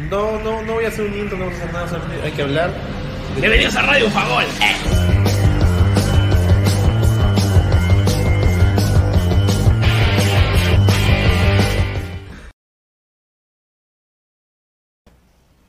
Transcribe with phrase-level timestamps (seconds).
[0.00, 2.32] No, no, no voy a hacer un intro, no voy a hacer nada, solamente hay
[2.32, 2.70] que hablar.
[3.36, 4.44] Bienvenidos a Radio Fagol.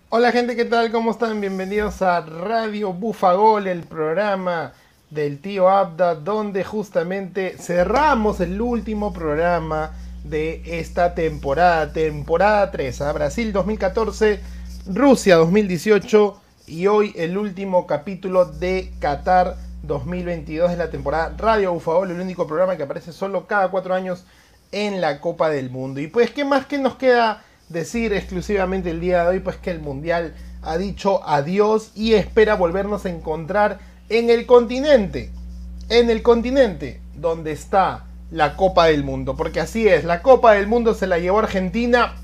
[0.10, 0.92] Hola gente, ¿qué tal?
[0.92, 1.40] ¿Cómo están?
[1.40, 4.74] Bienvenidos a Radio Bufagol, el programa
[5.12, 9.92] del tío Abda, donde justamente cerramos el último programa
[10.30, 14.40] de esta temporada, temporada 3, a Brasil 2014,
[14.88, 22.12] Rusia 2018 y hoy el último capítulo de Qatar 2022 de la temporada Radio Bufagol,
[22.12, 24.26] el único programa que aparece solo cada cuatro años
[24.72, 26.00] en la Copa del Mundo.
[26.00, 27.44] Y pues, ¿qué más que nos queda?
[27.70, 32.56] decir exclusivamente el día de hoy pues que el mundial ha dicho adiós y espera
[32.56, 35.32] volvernos a encontrar en el continente,
[35.90, 40.68] en el continente donde está la Copa del Mundo, porque así es, la Copa del
[40.68, 42.16] Mundo se la llevó Argentina,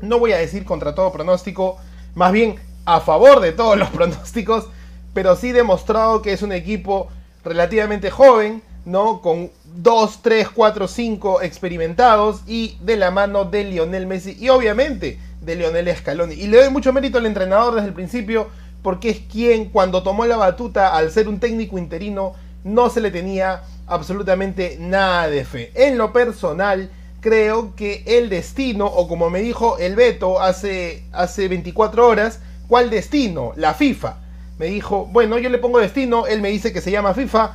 [0.00, 1.76] no voy a decir contra todo pronóstico,
[2.14, 4.68] más bien a favor de todos los pronósticos,
[5.12, 7.08] pero sí demostrado que es un equipo
[7.44, 9.20] relativamente joven, ¿no?
[9.20, 15.18] Con 2, 3, 4, 5 experimentados y de la mano de Lionel Messi y obviamente
[15.42, 16.34] de Lionel Scaloni.
[16.34, 18.48] Y le doy mucho mérito al entrenador desde el principio
[18.82, 22.32] porque es quien cuando tomó la batuta al ser un técnico interino
[22.64, 25.72] no se le tenía absolutamente nada de fe.
[25.74, 31.48] En lo personal creo que el destino o como me dijo el Beto hace, hace
[31.48, 33.52] 24 horas, ¿cuál destino?
[33.56, 34.16] La FIFA.
[34.58, 37.52] Me dijo, bueno, yo le pongo destino, él me dice que se llama FIFA,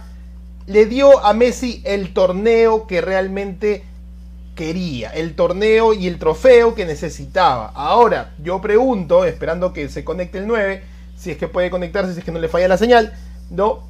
[0.65, 3.83] le dio a Messi el torneo que realmente
[4.55, 7.71] quería, el torneo y el trofeo que necesitaba.
[7.75, 10.83] Ahora, yo pregunto, esperando que se conecte el 9,
[11.15, 13.13] si es que puede conectarse, si es que no le falla la señal,
[13.49, 13.83] ¿no?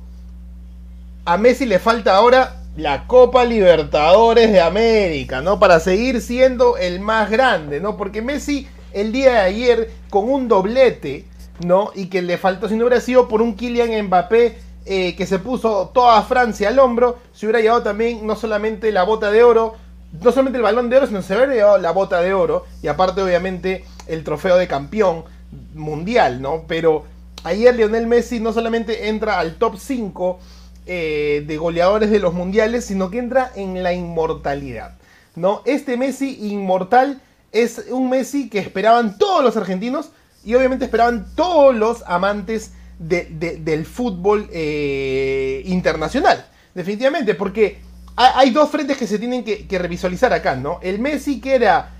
[1.28, 5.60] A Messi le falta ahora la Copa Libertadores de América, ¿no?
[5.60, 7.98] Para seguir siendo el más grande, ¿no?
[7.98, 11.26] Porque Messi el día de ayer con un doblete,
[11.66, 11.92] ¿no?
[11.94, 15.40] Y que le faltó, si no hubiera sido por un Kylian Mbappé eh, que se
[15.40, 19.76] puso toda Francia al hombro, se hubiera llevado también no solamente la bota de oro,
[20.22, 22.88] no solamente el balón de oro, sino se hubiera llevado la bota de oro y
[22.88, 25.26] aparte obviamente el trofeo de campeón
[25.74, 26.64] mundial, ¿no?
[26.70, 27.04] Pero
[27.44, 30.40] ayer Lionel Messi no solamente entra al top 5
[30.88, 34.98] eh, de goleadores de los mundiales, sino que entra en la inmortalidad,
[35.36, 35.62] ¿no?
[35.66, 37.22] Este Messi inmortal
[37.52, 40.12] es un Messi que esperaban todos los argentinos
[40.46, 46.46] y obviamente esperaban todos los amantes del fútbol eh, internacional.
[46.74, 47.80] Definitivamente, porque
[48.16, 50.80] hay dos frentes que se tienen que, revisualizar acá, ¿no?
[50.81, 51.92] El Messi que era,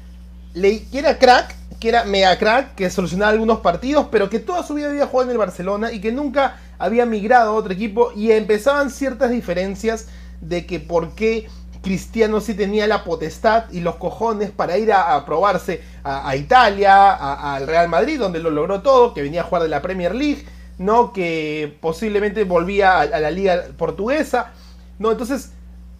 [0.54, 4.74] que era crack, que era mega crack, que solucionaba algunos partidos, pero que toda su
[4.74, 8.32] vida había jugado en el Barcelona y que nunca había migrado a otro equipo y
[8.32, 10.08] empezaban ciertas diferencias
[10.42, 11.48] de que por qué
[11.82, 17.66] Cristiano sí tenía la potestad y los cojones para ir a, probarse a, Italia, al
[17.66, 20.46] Real Madrid, donde lo logró todo, que venía a jugar de la Premier League,
[20.78, 21.14] ¿no?
[21.14, 24.52] Que posiblemente volvía a, la liga portuguesa,
[25.00, 25.12] ¿no?
[25.12, 25.52] Entonces,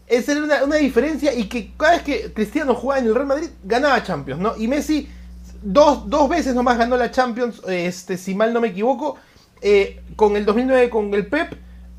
[0.08, 3.50] esa era una, diferencia y que cada vez que Cristiano jugaba en el Real Madrid,
[3.64, 4.58] ganaba Champions, ¿no?
[4.58, 5.10] Y Messi
[5.62, 9.18] dos, dos veces nomás ganó la Champions, este, si mal no me equivoco,
[9.62, 11.54] eh, con el 2009 con el Pep,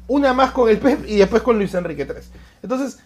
[0.07, 2.23] una más con el Pep y después con Luis Enrique III.
[2.63, 2.99] Entonces,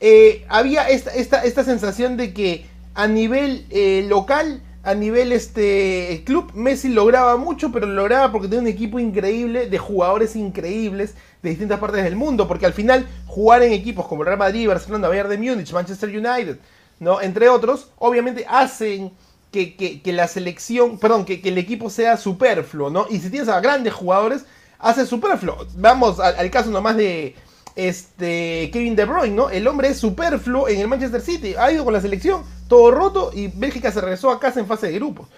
[0.00, 6.22] eh, había esta, esta, esta, sensación de que a nivel eh, local a nivel este
[6.24, 11.14] club, Messi lograba mucho, pero lo lograba porque tenía un equipo increíble, de jugadores increíbles
[11.42, 15.08] de distintas partes del mundo, porque al final jugar en equipos como Real Madrid, Barcelona,
[15.08, 16.58] Bayern de Múnich, Manchester United,
[17.00, 17.20] ¿no?
[17.20, 19.12] entre otros, obviamente hacen
[19.50, 23.06] que, la selección, perdón, que, el equipo sea superfluo, ¿no?
[23.10, 24.44] Y si tienes a grandes jugadores,
[24.78, 25.66] hace superfluo.
[25.76, 27.34] Vamos al, al caso nomás de,
[27.78, 29.50] este, Kevin De Bruyne, ¿no?
[29.50, 31.54] El hombre es superfluo en el Manchester City.
[31.56, 34.88] Ha ido con la selección, todo roto, y Bélgica se regresó a casa en fase
[34.88, 35.28] de grupos.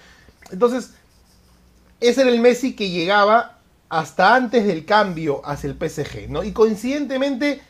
[0.50, 0.94] Entonces,
[2.00, 3.58] ese era el Messi que llegaba
[3.90, 6.42] hasta antes del cambio hacia el PSG, ¿no?
[6.42, 7.60] Y coincidentemente,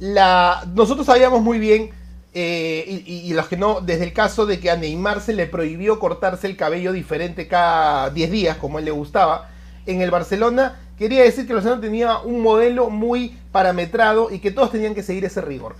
[0.00, 1.90] la, nosotros sabíamos muy bien,
[2.38, 5.98] eh, y, los que no, desde el caso de que a Neymar se le prohibió
[5.98, 9.48] cortarse el cabello diferente cada 10 días, como él le gustaba,
[9.86, 14.50] en el Barcelona quería decir que el Barcelona tenía un modelo muy parametrado y que
[14.50, 15.76] todos tenían que seguir ese rigor.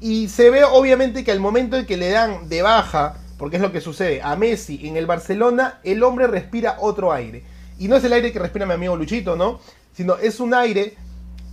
[0.00, 3.62] Y se ve obviamente que al momento en que le dan de baja, porque es
[3.62, 7.44] lo que sucede, a Messi en el Barcelona, el hombre respira otro aire.
[7.78, 9.60] Y no es el aire que respira mi amigo Luchito, ¿no?
[9.92, 10.96] Sino es un aire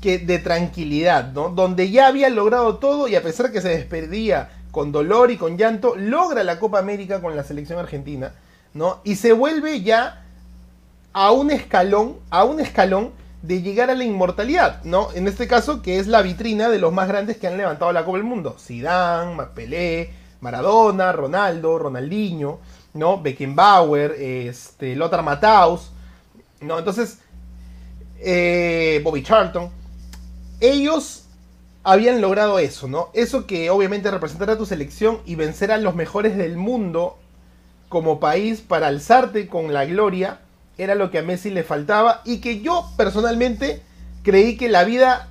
[0.07, 1.50] de tranquilidad, ¿no?
[1.50, 5.57] Donde ya había logrado todo y a pesar que se despedía con dolor y con
[5.57, 8.33] llanto, logra la Copa América con la selección argentina,
[8.74, 9.01] ¿no?
[9.04, 10.24] Y se vuelve ya
[11.13, 13.12] a un escalón, a un escalón
[13.42, 15.09] de llegar a la inmortalidad, ¿no?
[15.13, 18.06] En este caso, que es la vitrina de los más grandes que han levantado la
[18.06, 18.56] Copa del Mundo.
[18.59, 20.12] Zidane, Pelé,
[20.42, 22.59] Maradona, Ronaldo, Ronaldinho,
[22.94, 23.21] ¿no?
[23.21, 25.92] Beckenbauer, este, Lothar Matthaus,
[26.62, 26.80] ¿no?
[26.80, 27.19] Entonces,
[28.19, 29.69] eh, Bobby Charlton,
[30.59, 31.25] ellos
[31.83, 33.09] habían logrado eso, ¿no?
[33.13, 37.18] Eso que obviamente representar a tu selección y vencer a los mejores del mundo
[37.89, 40.39] como país para alzarte con la gloria
[40.77, 43.81] era lo que a Messi le faltaba y que yo personalmente
[44.24, 45.30] creí que la vida,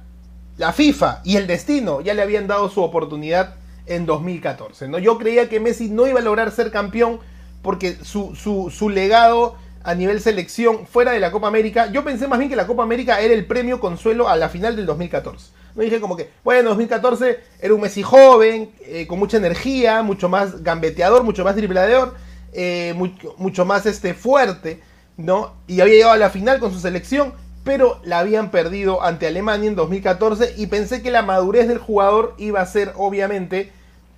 [0.56, 3.54] la FIFA y el destino ya le habían dado su oportunidad
[3.86, 4.88] en 2014.
[4.88, 4.98] ¿no?
[4.98, 7.20] Yo creía que Messi no iba a lograr ser campeón
[7.62, 12.40] porque su, su, legado a nivel selección fuera de la Copa América, yo pensé más
[12.40, 15.52] bien que la Copa América era el premio consuelo a la final del 2014.
[15.76, 20.28] Me dije como que, bueno, 2014 era un Messi joven, eh, con mucha energía, mucho
[20.28, 22.14] más gambeteador, mucho más driblador,
[22.52, 22.94] eh,
[23.38, 24.80] mucho, más este, fuerte,
[25.16, 25.52] ¿no?
[25.68, 29.68] Y había llegado a la final con su selección, pero la habían perdido ante Alemania
[29.68, 33.70] en 2014 y pensé que la madurez del jugador iba a ser, obviamente,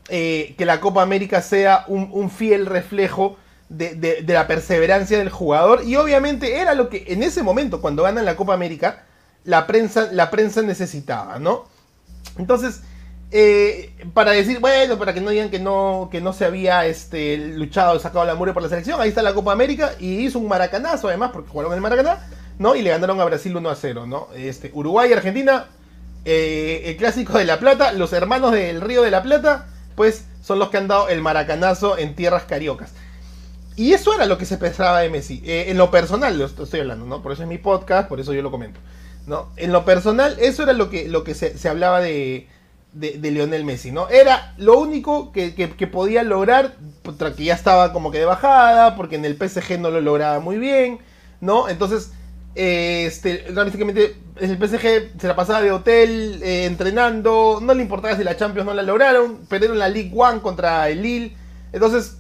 [0.09, 3.37] eh, que la Copa América sea un, fiel reflejo
[3.69, 5.83] de, la perseverancia del jugador.
[5.85, 9.05] Y obviamente era lo que en ese momento, cuando ganan la Copa América,
[9.45, 11.67] la prensa, la prensa necesitaba, ¿no?
[12.39, 12.83] Entonces,
[13.31, 17.37] eh, para decir, bueno, para que no digan que no, que no se había este,
[17.37, 20.49] luchado, sacado la mure por la selección, ahí está la Copa América y hizo un
[20.49, 22.27] maracanazo además, porque jugaron en el Maracaná,
[22.59, 22.75] ¿no?
[22.75, 24.29] Y le ganaron a Brasil 1 a 0, ¿no?
[24.35, 25.67] Este, Uruguay, Argentina,
[26.25, 30.59] eh, el clásico de La Plata, los hermanos del Río de la Plata, pues son
[30.59, 32.93] los que han dado el maracanazo en tierras cariocas.
[33.79, 35.41] Y eso era lo que se pensaba de Messi.
[35.47, 37.23] Eh, en lo personal, lo estoy hablando, ¿no?
[37.23, 38.81] Por eso es mi podcast, por eso yo lo comento.
[39.29, 39.51] ¿no?
[39.57, 42.49] En lo personal, eso era lo que, lo que se, hablaba de,
[42.93, 44.09] de, Lionel Messi, ¿no?
[44.09, 45.51] Era lo único que,
[45.93, 46.77] podía lograr,
[47.37, 50.59] que ya estaba como que de bajada, porque en el PSG no lo lograba muy
[50.59, 50.99] bien,
[51.41, 51.69] ¿no?
[51.69, 52.13] Entonces,
[52.55, 58.25] eh, este, el PSG se la pasaba de hotel eh, entrenando, no le importaba si
[58.25, 61.37] la Champions no la lograron, perdieron la League One contra el Lille,
[61.73, 62.18] entonces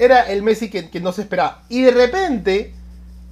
[0.00, 1.62] era el Messi que, no se esperaba.
[1.68, 2.72] Y de repente,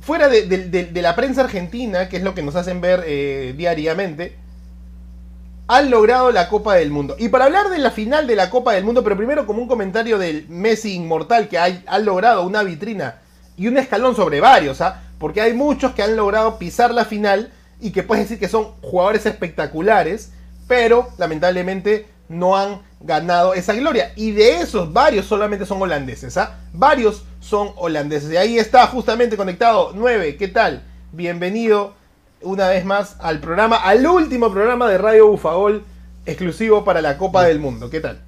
[0.02, 4.36] fuera de, la prensa argentina, que es lo que nos hacen ver eh, diariamente,
[5.66, 7.16] han logrado la Copa del Mundo.
[7.18, 9.68] Y para hablar de la final de la Copa del Mundo, pero primero como un
[9.68, 13.16] comentario del Messi inmortal que ha, logrado una vitrina
[13.56, 15.02] y un escalón sobre varios, ¿ah?
[15.18, 17.50] Porque hay muchos que han logrado pisar la final
[17.80, 20.32] y que puedes decir que son jugadores espectaculares,
[20.66, 24.12] pero lamentablemente no han ganado esa gloria.
[24.16, 26.36] Y de esos, varios solamente son holandeses.
[26.36, 26.58] ¿ah?
[26.72, 28.32] Varios son holandeses.
[28.32, 30.36] Y ahí está justamente conectado 9.
[30.36, 30.82] ¿Qué tal?
[31.12, 31.94] Bienvenido
[32.42, 35.84] una vez más al programa, al último programa de Radio Bufagol
[36.26, 37.90] exclusivo para la Copa del Mundo.
[37.90, 38.20] ¿Qué tal?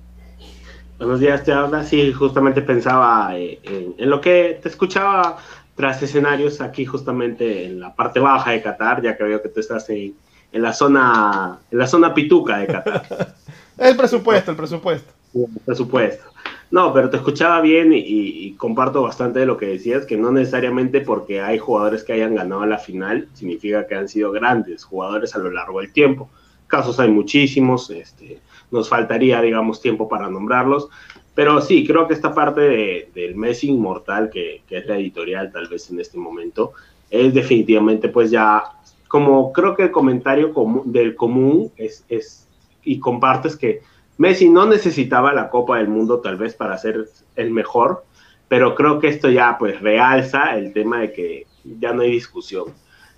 [0.99, 1.85] Buenos días, te habla.
[1.85, 3.59] Sí, justamente pensaba eh,
[3.97, 5.39] en, lo que te escuchaba
[5.75, 9.61] tras escenarios aquí justamente en la parte baja de Qatar, ya que veo que tú
[9.61, 10.15] estás en,
[10.53, 13.35] la zona en la zona pituca de Qatar.
[13.81, 15.13] el presupuesto, el presupuesto.
[15.35, 16.25] El presupuesto.
[16.71, 21.01] No, pero te escuchaba bien y, comparto bastante de lo que decías, que no necesariamente
[21.01, 25.39] porque hay jugadores que hayan ganado la final, significa que han sido grandes jugadores a
[25.39, 26.29] lo largo del tiempo.
[26.69, 28.39] Casos hay muchísimos, este,
[28.71, 30.89] nos faltaría, digamos, tiempo para nombrarlos,
[31.35, 35.91] pero sí, creo que esta parte del Messi inmortal, que, es la editorial tal vez
[35.91, 36.73] en este momento,
[37.09, 38.63] es definitivamente pues ya,
[39.09, 40.53] como creo que el comentario
[40.85, 42.47] del común es,
[42.85, 43.81] y compartes que
[44.19, 48.05] Messi no necesitaba la Copa del Mundo tal vez para ser el mejor,
[48.49, 52.65] pero creo que esto ya pues realza el tema de que ya no hay discusión.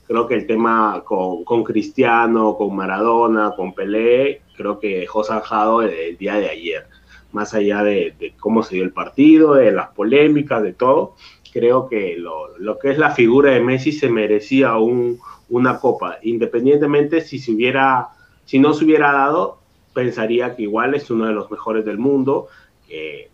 [0.07, 5.83] Creo que el tema con, con Cristiano, con Maradona, con Pelé, creo que dejó zanjado
[5.83, 6.87] el día de ayer
[7.33, 11.17] más allá de, cómo se dio el partido, de las polémicas, de todo,
[11.53, 17.39] creo que lo, que es la figura de Messi se merecía una copa, independientemente si
[17.39, 18.09] se hubiera,
[18.45, 19.59] si no se hubiera dado,
[19.95, 22.49] pensaría que igual es uno de los mejores del mundo,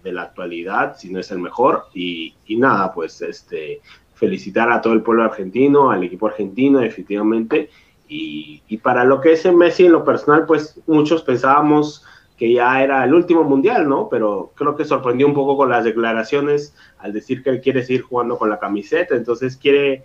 [0.04, 3.80] de la actualidad, si no es el mejor, y, nada, pues este,
[4.14, 7.68] felicitar a todo el pueblo argentino, al equipo argentino, definitivamente,
[8.08, 12.04] y, y para lo que es el Messi en lo personal, pues muchos pensábamos
[12.38, 14.08] que ya era el último mundial, ¿no?
[14.08, 18.02] Pero creo que sorprendió un poco con las declaraciones al decir que él quiere seguir
[18.02, 20.04] jugando con la camiseta, entonces quiere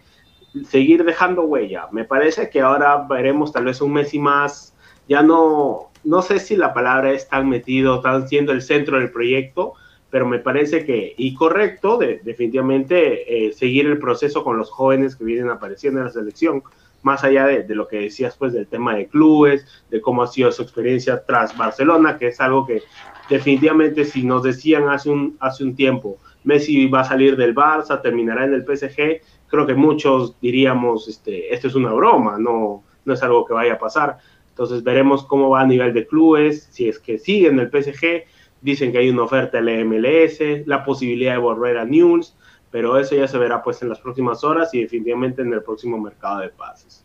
[0.68, 1.88] seguir dejando huella.
[1.92, 4.73] Me parece que ahora veremos tal vez un Messi más,
[5.08, 9.12] ya no, no sé si la palabra es tan metido, tan siendo el centro del
[9.12, 9.74] proyecto,
[10.10, 15.24] pero me parece que, y correcto, definitivamente, eh, seguir el proceso con los jóvenes que
[15.24, 16.64] vienen apareciendo en la selección
[17.04, 20.52] más allá de, lo que decías pues del tema de clubes, de cómo ha sido
[20.52, 22.82] su experiencia tras Barcelona, que es algo que
[23.30, 28.02] definitivamente si nos decían hace un, hace un tiempo, Messi va a salir del Barça,
[28.02, 33.14] terminará en el PSG, creo que muchos diríamos, este, esto es una broma, no, no
[33.14, 34.18] es algo que vaya a pasar.
[34.54, 38.26] Entonces veremos cómo va a nivel de clubes, si es que sigue en el PSG,
[38.62, 42.36] dicen que hay una oferta la MLS, la posibilidad de volver a Newell's,
[42.70, 45.98] pero eso ya se verá pues en las próximas horas y definitivamente en el próximo
[45.98, 47.04] mercado de pases.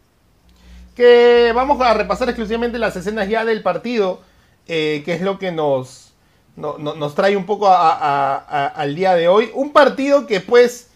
[0.94, 4.20] Que vamos a repasar exclusivamente las escenas ya del partido,
[4.66, 6.12] eh, que es lo que nos,
[6.54, 9.50] nos trae un poco al día de hoy.
[9.54, 10.90] Un partido que pues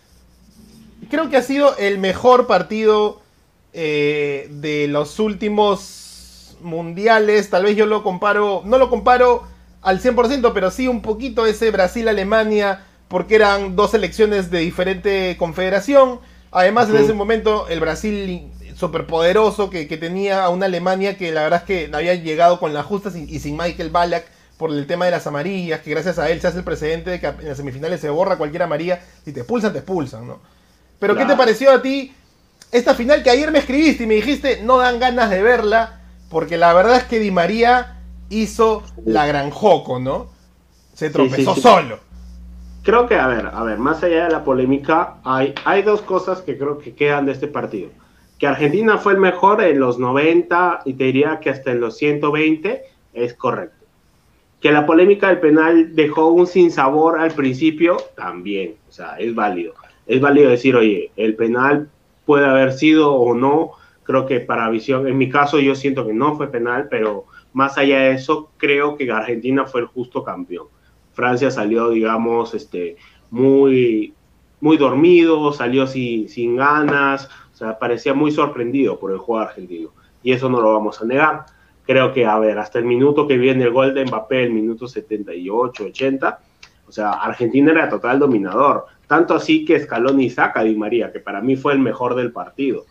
[1.09, 3.23] creo que ha sido el mejor partido
[3.73, 6.01] eh, de los últimos
[6.62, 7.50] mundiales.
[7.50, 9.45] Tal vez yo lo comparo, no lo comparo
[9.83, 16.21] al 100%, pero sí un poquito ese Brasil-Alemania, porque eran dos selecciones de diferente confederación.
[16.50, 21.42] Además, en ese momento, el Brasil superpoderoso que, que tenía a una Alemania que la
[21.42, 24.26] verdad es que había llegado con la justa y sin Michael Ballack
[24.57, 27.21] por el tema de las amarillas, que gracias a él se hace el precedente de
[27.21, 30.40] que en las semifinales se borra cualquier amarilla, si te expulsan, te expulsan, ¿no?
[30.99, 32.14] Pero ¿qué te pareció a ti
[32.71, 36.01] esta final que ayer me escribiste y me dijiste no dan ganas de verla?
[36.33, 40.27] Porque la verdad es que Di María hizo la gran joco, ¿no?
[40.95, 42.01] Se tropezó solo.
[42.83, 46.41] Creo que, a ver, a ver, más allá de la polémica, hay, hay dos cosas
[46.41, 47.91] que creo que quedan de este partido.
[48.41, 51.97] Que Argentina fue el mejor en los 90 y te diría que hasta en los
[51.99, 52.83] 120
[53.15, 53.87] es correcto.
[54.61, 59.75] Que la polémica del penal dejó un sinsabor al principio, también, o sea, es válido
[60.07, 61.89] es válido decir, oye, el penal
[62.27, 63.73] puede haber sido o no.
[64.12, 67.78] Creo que para visión, en mi caso yo siento que no fue penal, pero más
[67.78, 70.66] allá de eso, creo que Argentina fue el justo campeón.
[71.14, 72.99] Francia salió, digamos, este,
[73.31, 74.12] muy,
[74.61, 79.95] muy dormido, salió sin, sin ganas, o sea, parecía muy sorprendido por el juego argentino.
[80.23, 81.47] Y eso no lo vamos a negar.
[81.87, 84.87] Creo que, a ver, hasta el minuto que viene el gol de Mbappé, el minuto
[84.87, 86.38] 78, 80,
[86.87, 88.85] o sea, Argentina era total dominador.
[89.07, 92.31] Tanto así que Scaloni saca a Di María, que para mí fue el mejor del
[92.31, 92.85] partido.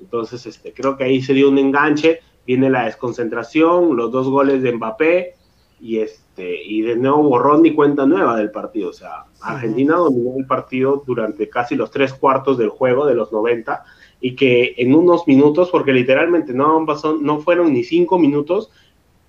[0.00, 4.62] Entonces, este, creo que ahí se dio un enganche, viene la desconcentración, los dos goles
[4.62, 5.34] de Mbappé
[5.80, 8.90] y este y de nuevo borrón y cuenta nueva del partido.
[8.90, 13.32] O sea, Argentina dominó el partido durante casi los tres cuartos del juego de los
[13.32, 13.84] 90
[14.20, 18.70] y que en unos minutos, porque literalmente no, pasó, no fueron ni cinco minutos,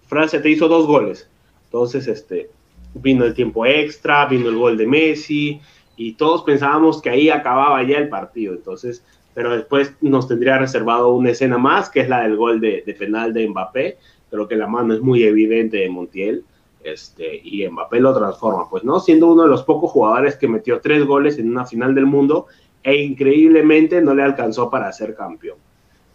[0.07, 1.29] Francia te hizo dos goles.
[1.65, 2.49] Entonces, este,
[2.93, 5.61] vino el tiempo extra, vino el gol de Messi,
[5.97, 9.03] y todos pensábamos que ahí acababa ya el partido, entonces,
[9.37, 13.33] pero después nos tendría reservado una escena más, que es la del gol de, penal
[13.33, 13.99] de Mbappé,
[14.31, 16.43] creo que la mano es muy evidente de Montiel,
[16.83, 18.99] este, y Mbappé lo transforma, pues, ¿no?
[18.99, 22.47] Siendo uno de los pocos jugadores que metió tres goles en una final del mundo,
[22.81, 25.59] e increíblemente no le alcanzó para ser campeón.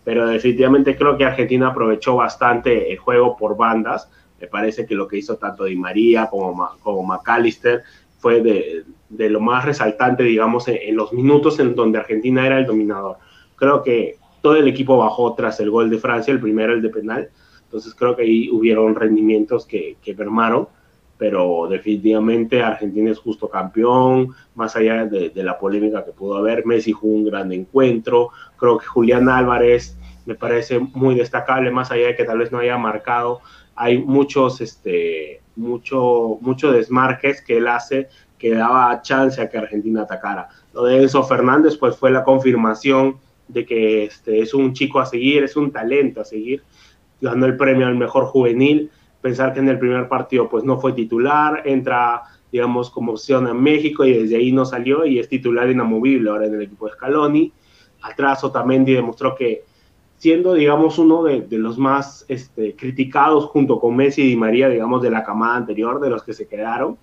[0.02, 4.11] Pero definitivamente creo que Argentina aprovechó bastante el juego por bandas,
[4.41, 7.85] me parece que lo que hizo tanto Di María como, como McAllister
[8.23, 12.67] fue de, de lo más resaltante, digamos, en, los minutos en donde Argentina era el
[12.67, 13.17] dominador.
[13.57, 16.88] Creo que todo el equipo bajó tras el gol de Francia, el primero, el de
[16.88, 17.31] penal.
[17.64, 20.69] Entonces creo que ahí hubieron rendimientos que, que mermaron,
[21.19, 26.64] pero definitivamente Argentina es justo campeón, más allá de, de, la polémica que pudo haber.
[26.64, 28.31] Messi jugó un gran encuentro.
[28.57, 32.59] Creo que Julián Álvarez me parece muy destacable, más allá de que tal vez no
[32.59, 33.41] haya marcado.
[33.75, 40.03] Hay muchos, este, mucho, mucho desmarques que él hace que daba chance a que Argentina
[40.03, 40.49] atacara.
[40.75, 45.07] Lo de Enzo Fernández pues fue la confirmación de que este, es un chico a
[45.07, 46.63] seguir, es un talento a seguir.
[47.21, 48.91] Ganó el premio al mejor juvenil.
[49.21, 53.55] Pensar que en el primer partido pues no fue titular, entra digamos como opción a
[53.55, 56.95] México y desde ahí no salió y es titular inamovible ahora en el equipo de
[56.95, 57.53] Scaloni.
[58.03, 59.65] Atrás Otamendi demostró que
[60.23, 65.11] siendo digamos uno de, los más este, criticados junto con Messi y María digamos de
[65.11, 66.97] la camada anterior, de los que se quedaron,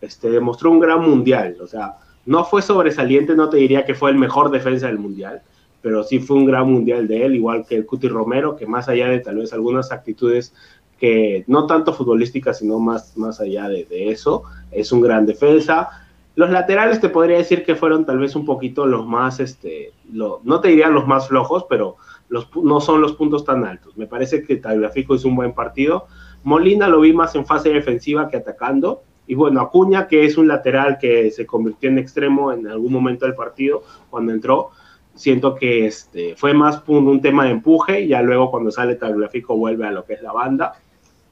[0.00, 1.58] este, demostró un gran mundial.
[1.62, 5.42] O sea, no fue sobresaliente, no te diría que fue el mejor defensa del mundial,
[5.80, 8.88] pero sí fue un gran mundial de él, igual que el Cuti Romero, que más
[8.88, 10.52] allá de tal vez algunas actitudes
[10.98, 14.42] que no tanto futbolísticas, sino más, más allá de, eso,
[14.72, 15.88] es un gran defensa.
[16.34, 20.60] Los laterales te podría decir que fueron tal vez un poquito los más, este, no
[20.60, 21.96] te diría los más flojos, pero
[22.28, 23.96] los, no son los puntos tan altos.
[23.96, 26.06] Me parece que Tagliafico hizo un buen partido.
[26.44, 29.02] Molina lo vi más en fase defensiva que atacando.
[29.26, 33.26] Y bueno, Acuña, que es un lateral que se convirtió en extremo en algún momento
[33.26, 34.70] del partido, cuando entró,
[35.14, 39.56] siento que este, fue más un, tema de empuje, y ya luego cuando sale Tagliafico
[39.56, 40.74] vuelve a lo que es la banda.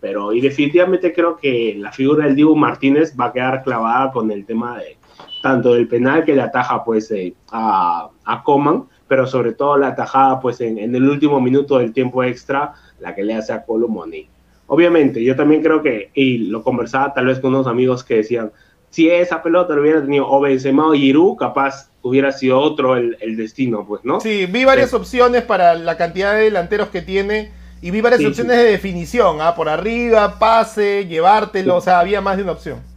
[0.01, 4.31] Pero y definitivamente creo que la figura del Dibu Martínez va a quedar clavada con
[4.31, 4.99] el tema de
[5.43, 9.89] tanto del penal que le ataja pues eh, a, a Coman, pero sobre todo la
[9.89, 13.65] atajada pues en, en, el último minuto del tiempo extra, la que le hace a
[13.65, 14.29] Colomoni.
[14.67, 18.53] Obviamente, yo también creo que, y lo conversaba tal vez con unos amigos que decían,
[18.95, 23.37] si esa pelota lo hubiera tenido o Benzema o Giroud, capaz hubiera sido otro el,
[23.37, 24.21] destino, pues, ¿no?
[24.21, 27.51] Sí, vi varias opciones para la cantidad de delanteros que tiene
[27.83, 29.55] y vi varias opciones de definición, ¿ah?
[29.57, 32.94] Por arriba, pase, llevártelo, o sea, había más de una opción.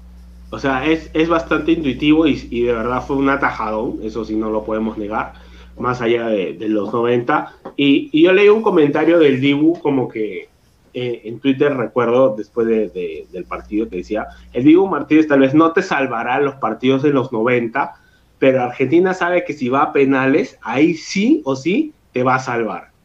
[0.50, 4.50] O sea, es, es bastante intuitivo y, de verdad fue un atajadón, eso sí no
[4.50, 5.34] lo podemos negar,
[5.78, 7.54] más allá de, los 90.
[7.76, 10.48] Y, yo leí un comentario del Dibu como que
[10.94, 15.54] eh, en Twitter, recuerdo, después de, del partido, que decía, el Dibu Martínez tal vez
[15.54, 17.96] no te salvará los partidos de los 90,
[18.40, 22.40] pero Argentina sabe que si va a penales, ahí sí o sí te va a
[22.40, 22.97] salvar.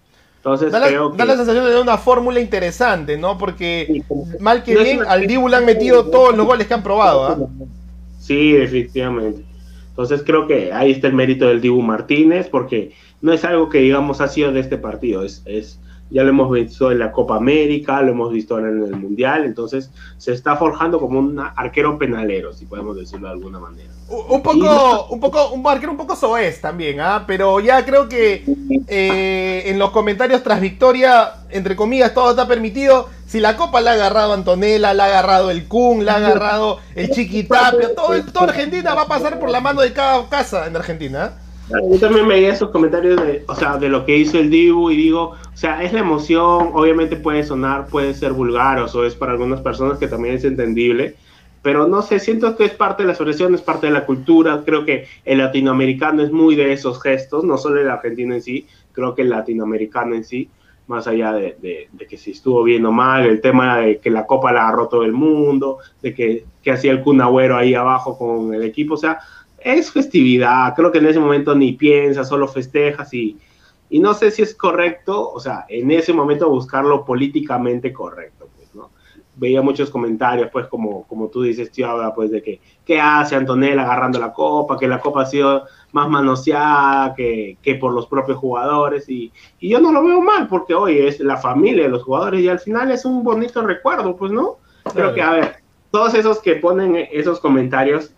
[0.42, 3.38] Entonces, da, la, da la sensación de una fórmula interesante, ¿no?
[3.38, 4.02] Porque
[4.40, 7.24] mal que bien, al Dibu le han metido todos los goles que han probado.
[7.24, 7.38] ¿ah?
[8.18, 9.44] Sí, efectivamente.
[9.90, 13.78] Entonces creo que ahí está el mérito del Dibu Martínez, porque no es algo que
[13.78, 15.78] digamos ha sido de este partido, es, es
[16.12, 19.44] ya lo hemos visto en la Copa América, lo hemos visto ahora en el Mundial,
[19.44, 23.90] entonces se está forjando como un arquero penalero, si podemos decirlo de alguna manera.
[24.08, 27.24] Un poco, un poco, un arquero un poco soez también, ¿ah?
[27.26, 28.44] pero ya creo que
[28.88, 33.08] eh, en los comentarios tras victoria, entre comillas, todo está permitido.
[33.26, 36.80] Si la copa la ha agarrado Antonella, la ha agarrado el Kun, la ha agarrado
[36.94, 40.76] el Chiquitapia, todo, toda Argentina va a pasar por la mano de cada casa en
[40.76, 41.32] Argentina.
[41.90, 44.96] Yo también veía esos comentarios de, o sea, de lo que hizo el Dibu y
[44.96, 49.32] digo, o sea, es la emoción, obviamente puede sonar, puede ser vulgar o es para
[49.32, 51.16] algunas personas que también es entendible,
[51.62, 54.62] pero no sé, siento que es parte de la expresión, es parte de la cultura,
[54.64, 58.66] creo que el latinoamericano es muy de esos gestos, no solo el argentino en sí,
[58.92, 60.50] creo que el latinoamericano en sí,
[60.88, 64.26] más allá de, de, que si estuvo bien o mal, el tema de que la
[64.26, 68.52] copa la agarró todo el mundo, de que, que hacía el Kun ahí abajo con
[68.52, 69.20] el equipo, o sea,
[69.64, 73.38] es festividad, creo que en ese momento ni piensas, solo festejas y,
[73.92, 78.74] y no sé si es correcto, o sea, en ese momento buscarlo políticamente correcto, pues,
[78.74, 78.90] ¿no?
[79.36, 83.82] Veía muchos comentarios, pues, como, como tú dices, tío, pues, de que, ¿qué hace Antonella
[83.82, 84.78] agarrando la copa?
[84.78, 89.68] Que la copa ha sido más manoseada que, que por los propios jugadores y, y,
[89.68, 92.60] yo no lo veo mal, porque hoy es la familia de los jugadores y al
[92.60, 94.56] final es un bonito recuerdo, pues, ¿no?
[94.94, 95.56] Creo que, a ver,
[95.90, 98.14] todos esos que ponen esos comentarios,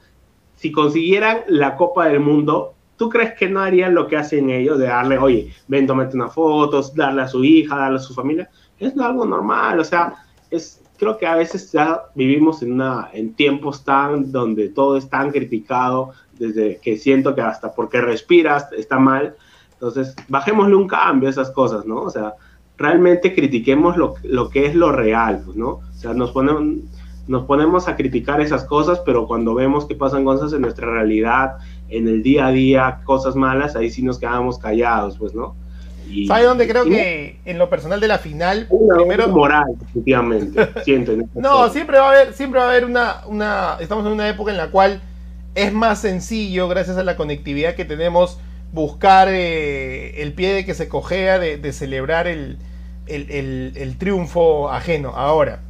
[0.65, 4.79] si consiguieran la Copa del Mundo, ¿tú crees que no harían lo que hacen ellos
[4.79, 8.49] de darle, oye, ven, tómate unas fotos, darle a su hija, darle a su familia?
[8.79, 10.15] Es algo normal, o sea,
[10.51, 12.81] es, creo que a veces ya vivimos en,
[13.13, 18.73] en tiempos tan donde todo es tan criticado, desde que siento que hasta porque respiras
[18.73, 19.35] está mal.
[19.75, 22.01] Entonces, bajémosle un cambio a esas cosas, ¿no?
[22.01, 22.33] O sea,
[22.79, 25.69] realmente critiquemos lo, lo que es lo real, pues, ¿no?
[25.69, 26.63] O sea, nos ponemos
[27.27, 31.57] nos ponemos a criticar esas cosas, pero cuando vemos que pasan cosas en nuestra realidad,
[31.89, 35.55] en el día a día, cosas malas, ahí sí nos quedamos callados, pues, ¿no?
[36.11, 40.69] Y, ¿Sabes dónde creo que en lo personal de la final, primero moral, efectivamente,
[41.35, 44.51] no, siempre va a haber, siempre va a haber una, una, estamos en una época
[44.51, 45.01] en la cual
[45.55, 48.39] es más sencillo, gracias a la conectividad que tenemos,
[48.73, 52.59] buscar eh, el pie de que se cojea de, celebrar el,
[53.07, 55.11] el triunfo ajeno.
[55.17, 55.61] Ahora,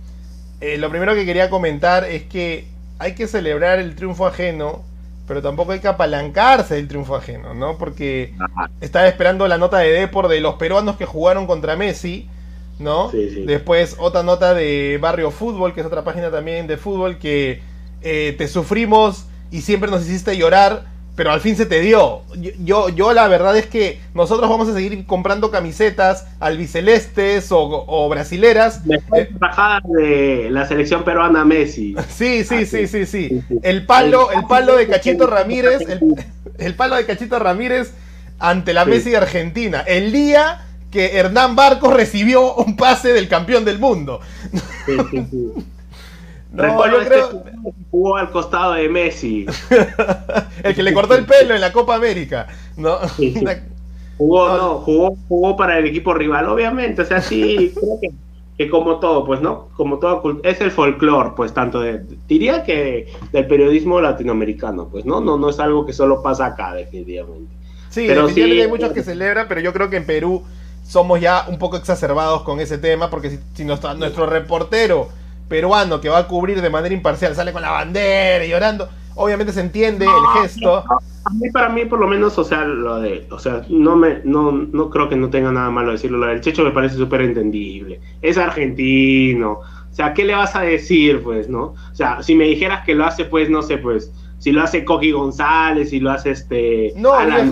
[0.64, 2.64] eh, lo primero que quería comentar es que
[2.98, 4.82] hay que celebrar el triunfo ajeno,
[5.28, 7.76] pero tampoco hay que apalancarse del triunfo ajeno, ¿no?
[7.76, 8.32] Porque
[8.80, 12.30] estaba esperando la nota de Depor de los peruanos que jugaron contra Messi,
[12.78, 13.10] ¿no?
[13.10, 17.60] Después otra nota de Barrio Fútbol, que es otra página también de fútbol, que
[18.00, 22.22] eh, te sufrimos y siempre nos hiciste llorar pero al fin se te dio.
[22.64, 28.08] Yo, yo, la verdad es que nosotros vamos a seguir comprando camisetas albicelestes o, o
[28.08, 28.84] brasileras.
[28.84, 29.28] Después
[29.84, 31.94] de la selección peruana Messi.
[32.08, 33.42] Sí, sí, sí, sí, sí.
[33.62, 35.82] El palo, el palo de Cachito Ramírez,
[36.58, 37.92] el, palo de Cachito Ramírez
[38.38, 39.84] ante la Messi de Argentina.
[39.86, 44.20] El día que Hernán Barcos recibió un pase del campeón del mundo.
[44.86, 45.64] Sí, sí, sí.
[46.54, 47.44] No, yo creo.
[47.44, 47.50] que
[47.90, 49.46] jugó al costado de Messi.
[50.62, 52.46] el que le cortó el pelo en la Copa América.
[52.76, 52.98] ¿no?
[54.16, 54.74] Jugó, no.
[54.78, 57.02] jugó, jugó para el equipo rival, obviamente.
[57.02, 58.12] O sea, sí, creo que,
[58.56, 59.70] que como todo, pues, ¿no?
[59.76, 65.20] Como todo, es el folclore, pues, tanto de, diría que del periodismo latinoamericano, pues, ¿no?
[65.20, 67.52] No, no es algo que solo pasa acá, definitivamente.
[67.90, 70.44] Sí, pero definitivamente hay muchos que celebran, pero yo creo que en Perú
[70.84, 75.08] somos ya un poco exacerbados con ese tema, porque si, si nuestro reportero
[75.48, 79.52] peruano que va a cubrir de manera imparcial sale con la bandera y llorando, obviamente
[79.52, 80.84] se entiende el gesto.
[81.26, 84.20] A mí, para mí, por lo menos, o sea, lo de, o sea, no me,
[84.24, 86.18] no, no creo que no tenga nada malo decirlo.
[86.18, 88.00] Lo del Checho me parece súper entendible.
[88.20, 89.52] Es argentino.
[89.52, 91.74] O sea, ¿qué le vas a decir, pues, no?
[91.90, 94.84] O sea, si me dijeras que lo hace, pues, no sé, pues, si lo hace
[94.84, 97.50] Coqui González, si lo hace este no, Alan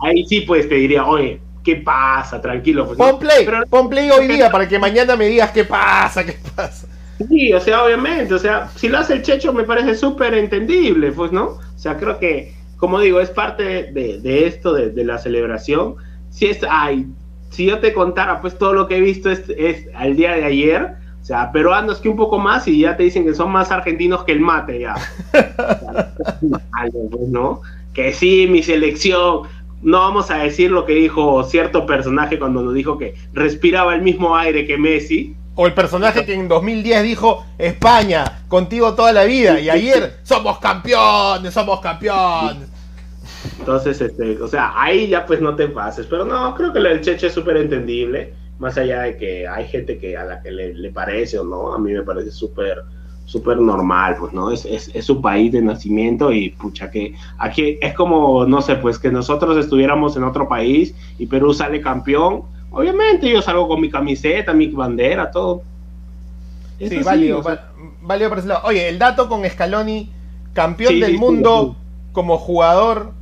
[0.00, 2.40] ahí sí, pues, te diría, oye, ¿qué pasa?
[2.40, 2.86] Tranquilo.
[2.86, 6.36] Pues, pon play, pon play hoy día para que mañana me digas qué pasa, qué
[6.54, 6.86] pasa.
[7.28, 11.12] Sí, o sea, obviamente, o sea, si lo hace el Checho me parece súper entendible,
[11.12, 11.44] pues, ¿no?
[11.44, 15.96] O sea, creo que, como digo, es parte de, esto, de, la celebración.
[16.30, 17.06] Si es, ay,
[17.50, 20.44] si yo te contara, pues, todo lo que he visto es, es al día de
[20.44, 23.52] ayer, o O sea, peruanos que un poco más y ya te dicen que son
[23.52, 24.94] más argentinos que el mate ya.
[27.10, 27.60] Pues, ¿no?
[27.94, 29.42] Que sí, mi selección.
[29.82, 34.02] No vamos a decir lo que dijo cierto personaje cuando nos dijo que respiraba el
[34.02, 35.34] mismo aire que Messi.
[35.54, 39.60] O el personaje que en 2010 dijo, España, contigo toda la vida.
[39.60, 42.68] Y ayer, somos campeones, somos campeones.
[43.58, 46.06] Entonces, este, o sea, ahí ya pues no te pases.
[46.06, 48.34] Pero no, creo que el Cheche es súper entendible.
[48.58, 51.78] Más allá de que hay gente que a la que le, parece o no, a
[51.78, 52.82] mí me parece súper
[53.32, 54.50] súper normal, pues, ¿no?
[54.50, 58.76] Es, es, es, su país de nacimiento y pucha que aquí es como, no sé,
[58.76, 63.80] pues que nosotros estuviéramos en otro país y Perú sale campeón, obviamente yo salgo con
[63.80, 65.62] mi camiseta, mi bandera, todo.
[66.78, 67.42] sí, válido,
[68.02, 68.60] válido por ese lado.
[68.64, 70.10] Oye, el dato con Scaloni,
[70.52, 71.74] campeón del mundo
[72.12, 73.12] como jugador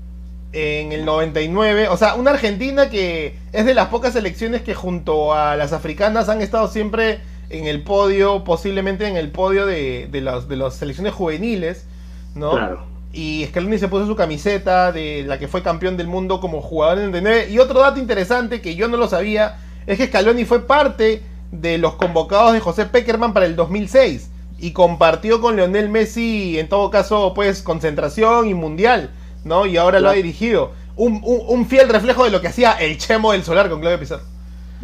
[0.52, 1.86] en el 99.
[1.86, 6.28] O sea, una Argentina que es de las pocas selecciones que junto a las africanas
[6.28, 7.20] han estado siempre
[7.50, 11.86] en el podio, posiblemente en el podio de, de, de las selecciones juveniles,
[12.34, 12.52] ¿no?
[12.52, 12.84] Claro.
[13.12, 16.98] Y Scaloni se puso su camiseta de la que fue campeón del mundo como jugador
[16.98, 17.50] en el 99.
[17.50, 21.78] Y otro dato interesante que yo no lo sabía es que Scaloni fue parte de
[21.78, 26.90] los convocados de José Peckerman para el 2006 y compartió con Leonel Messi, en todo
[26.90, 29.10] caso, pues concentración y mundial.
[29.44, 29.66] ¿no?
[29.66, 30.72] Y ahora lo ha dirigido.
[30.96, 34.22] Un, fiel reflejo de lo que hacía el Chemo del Solar con Claudio Pizarro.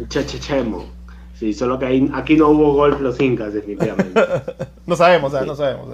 [0.09, 0.96] Chemo.
[1.39, 4.19] Sí, solo que aquí no hubo golf los incas, definitivamente.
[4.85, 5.87] no sabemos, no sabemos.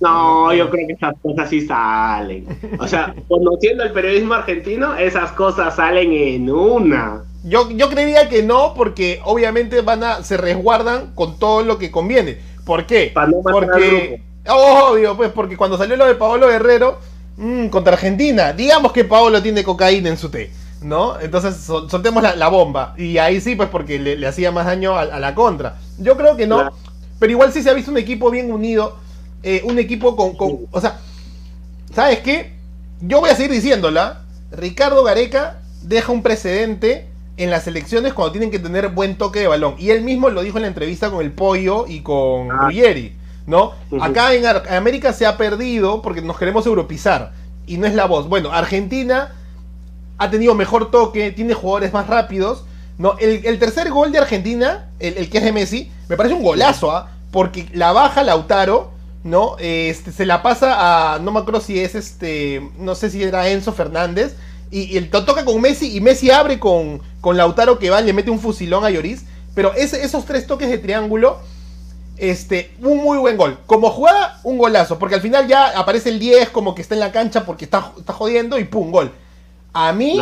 [0.00, 2.46] No, yo creo que esas cosas sí salen.
[2.78, 7.24] O sea, conociendo el periodismo argentino, esas cosas salen en una.
[7.44, 11.90] Yo, yo creería que no, porque obviamente van a, se resguardan con todo lo que
[11.90, 12.38] conviene.
[12.64, 13.12] ¿Por qué?
[13.42, 16.98] porque, obvio, pues, porque cuando salió lo de Paolo Guerrero,
[17.38, 18.52] Mm, contra Argentina.
[18.52, 21.18] Digamos que Paolo tiene cocaína en su té, ¿no?
[21.20, 22.94] Entonces soltemos la, bomba.
[22.96, 25.78] Y ahí sí, pues porque le, hacía más daño a, la contra.
[25.98, 26.70] Yo creo que no.
[27.18, 28.96] Pero igual sí se ha visto un equipo bien unido.
[29.42, 30.98] Eh, un equipo con, O sea,
[31.94, 32.54] ¿sabes qué?
[33.00, 34.22] Yo voy a seguir diciéndola.
[34.50, 39.46] Ricardo Gareca deja un precedente en las elecciones cuando tienen que tener buen toque de
[39.46, 39.74] balón.
[39.78, 42.70] Y él mismo lo dijo en la entrevista con el Pollo y con ah.
[43.46, 43.72] ¿no?
[44.00, 47.32] Acá en, América se ha perdido porque nos queremos europizar
[47.66, 48.28] y no es la voz.
[48.28, 49.32] Bueno, Argentina
[50.18, 52.64] ha tenido mejor toque, tiene jugadores más rápidos.
[52.98, 56.90] No, el, tercer gol de Argentina, el, que es de Messi, me parece un golazo,
[56.90, 57.10] ¿ah?
[57.30, 58.90] Porque la baja Lautaro,
[59.22, 59.56] ¿no?
[59.60, 63.48] Este, se la pasa a, no me acuerdo si es este, no sé si era
[63.48, 64.34] Enzo Fernández,
[64.70, 68.30] y, el toca con Messi y Messi abre con, con Lautaro que va, le mete
[68.30, 69.24] un fusilón a Lloris.
[69.54, 71.38] Pero esos tres toques de triángulo
[72.16, 73.58] este, un muy buen gol.
[73.66, 74.98] Como jugada, un golazo.
[74.98, 77.92] Porque al final ya aparece el 10 como que está en la cancha porque está,
[77.98, 79.12] está jodiendo y pum, gol.
[79.72, 80.18] A mí.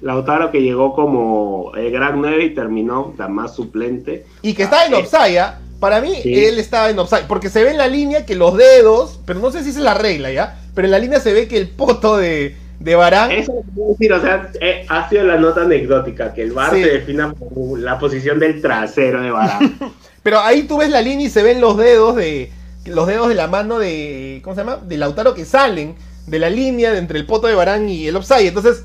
[0.00, 4.26] Lautaro que, llegó como el gran 9 y terminó la más suplente.
[4.42, 5.60] Y que está en offside, ¿ah?
[5.80, 7.26] Para mí, él estaba en offside.
[7.26, 9.94] Porque se ve en la línea que los dedos, pero no sé si es la
[9.94, 10.58] regla, ¿ya?
[10.74, 13.30] Pero en la línea se ve que el poto de, de Barán.
[13.32, 17.32] Eso decir, o sea, eh, ha sido la nota anecdótica, que el Bar se defina
[17.32, 19.78] por la posición del trasero de Barán.
[20.22, 22.50] Pero ahí tú ves la línea y se ven los dedos de.
[22.86, 24.40] Los dedos de la mano de.
[24.42, 24.76] ¿Cómo se llama?
[24.76, 28.16] De Lautaro que salen de la línea de entre el poto de Barán y el
[28.16, 28.48] offside.
[28.48, 28.84] Entonces.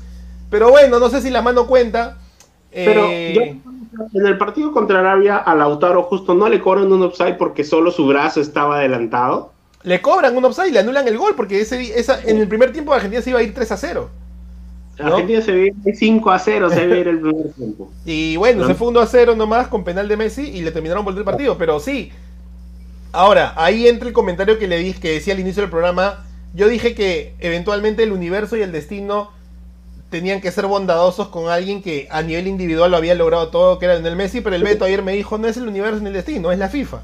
[0.50, 2.18] Pero bueno, no sé si la mano cuenta.
[2.72, 3.60] Pero eh,
[4.14, 7.90] en el partido contra Arabia a Lautaro justo no le cobran un offside porque solo
[7.90, 9.52] su brazo estaba adelantado.
[9.82, 12.72] Le cobran un offside y le anulan el gol porque ese, esa, en el primer
[12.72, 14.10] tiempo Argentina se iba a ir 3 a 0.
[14.98, 17.90] Argentina se ve 5 a 0, se ve el primer tiempo.
[18.04, 21.04] Y bueno, se fue 1 a 0 nomás con penal de Messi y le terminaron
[21.04, 22.12] por el partido, pero sí.
[23.12, 26.24] Ahora, ahí entra el comentario que le dije, que decía al inicio del programa.
[26.54, 29.30] Yo dije que eventualmente el universo y el destino
[30.10, 33.84] tenían que ser bondadosos con alguien que a nivel individual lo había logrado todo, que
[33.86, 36.08] era en el Messi, pero el Beto ayer me dijo, no es el universo ni
[36.08, 37.02] el destino, es la FIFA.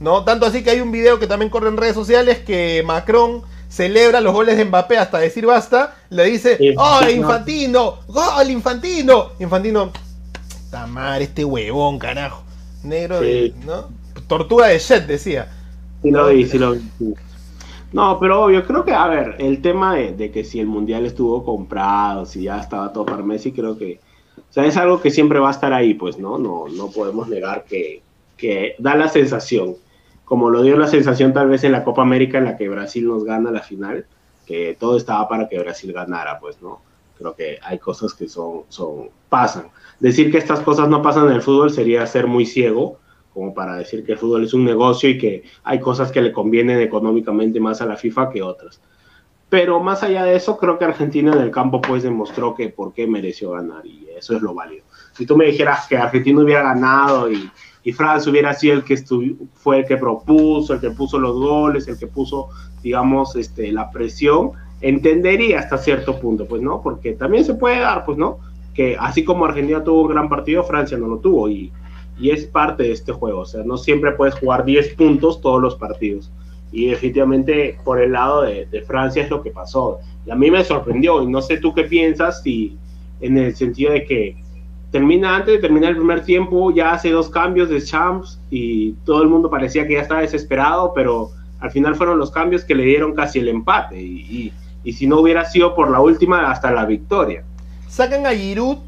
[0.00, 0.24] ¿No?
[0.24, 4.20] Tanto así que hay un video que también corre en redes sociales que Macron celebra
[4.20, 7.98] los goles de Mbappé hasta decir basta, le dice, ¡Oh, Infantino!
[8.08, 9.30] ¡Gol, Infantino!
[9.40, 9.92] Infantino,
[10.70, 12.44] tamar este huevón, carajo!
[12.82, 13.88] Negro, de, ¿no?
[14.26, 15.48] Tortuga de Jet, decía.
[16.02, 16.80] Sí lo vi, sí lo vi.
[17.92, 21.44] No, pero obvio, creo que, a ver, el tema de, que si el Mundial estuvo
[21.44, 24.00] comprado, si ya estaba todo para Messi, creo que,
[24.36, 26.38] o sea, es algo que siempre va a estar ahí, pues, ¿no?
[26.38, 28.02] No, no podemos negar que,
[28.36, 29.76] que da la sensación
[30.28, 33.06] como lo dio la sensación tal vez en la Copa América en la que Brasil
[33.06, 34.04] nos gana la final,
[34.46, 36.82] que todo estaba para que Brasil ganara, pues no.
[37.16, 39.68] Creo que hay cosas que son, son, pasan.
[40.00, 42.98] Decir que estas cosas no pasan en el fútbol sería ser muy ciego,
[43.38, 46.32] como para decir que el fútbol es un negocio y que hay cosas que le
[46.32, 48.80] convienen económicamente más a la FIFA que otras.
[49.48, 52.92] Pero más allá de eso, creo que Argentina en el campo pues demostró que por
[52.92, 54.84] qué mereció ganar y eso es lo válido.
[55.12, 57.48] Si tú me dijeras que Argentina hubiera ganado y,
[57.84, 58.96] y Francia hubiera sido el que
[59.54, 62.48] fue el que propuso, el que puso los goles, el que puso,
[62.82, 66.82] digamos, este, la presión, entendería hasta cierto punto, pues, ¿no?
[66.82, 68.38] Porque también se puede dar, pues, ¿no?
[68.74, 71.70] Que así como Argentina tuvo un gran partido, Francia no lo tuvo y,
[72.18, 73.40] y es parte de este juego.
[73.40, 76.30] O sea, no siempre puedes jugar 10 puntos todos los partidos.
[76.70, 79.98] Y definitivamente por el lado de, de, Francia es lo que pasó.
[80.26, 82.76] Y a mí me sorprendió, y no sé tú qué piensas, si
[83.20, 84.36] en el sentido de que
[84.90, 89.22] termina antes de terminar el primer tiempo, ya hace dos cambios de champs y todo
[89.22, 92.84] el mundo parecía que ya estaba desesperado, pero al final fueron los cambios que le
[92.84, 94.00] dieron casi el empate.
[94.00, 94.52] Y, y,
[94.84, 97.44] y si no hubiera sido por la última, hasta la victoria.
[97.88, 98.78] Sacan a Giroud,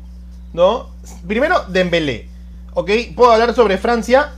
[0.53, 0.87] ¿no?
[1.27, 2.29] Primero, Dembélé.
[2.75, 2.91] ¿Ok?
[3.15, 4.33] Puedo hablar sobre Francia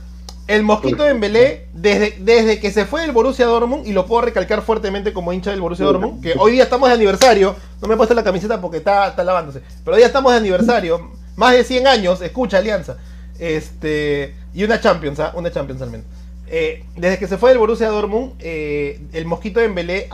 [0.47, 4.23] el mosquito de Dembélé, desde, desde que se fue del Borussia Dortmund, y lo puedo
[4.23, 7.93] recalcar fuertemente como hincha del Borussia Dortmund, que hoy día estamos de aniversario, no me
[7.93, 11.53] he puesto la camiseta porque está, está lavándose, pero hoy día estamos de aniversario, más
[11.53, 12.97] de 100 años, escucha Alianza,
[13.39, 15.31] este, y una Champions, ¿ah?
[15.35, 16.05] una Champions al menos.
[16.47, 20.09] Eh, desde que se fue del Borussia Dortmund, eh, el mosquito de Dembélé,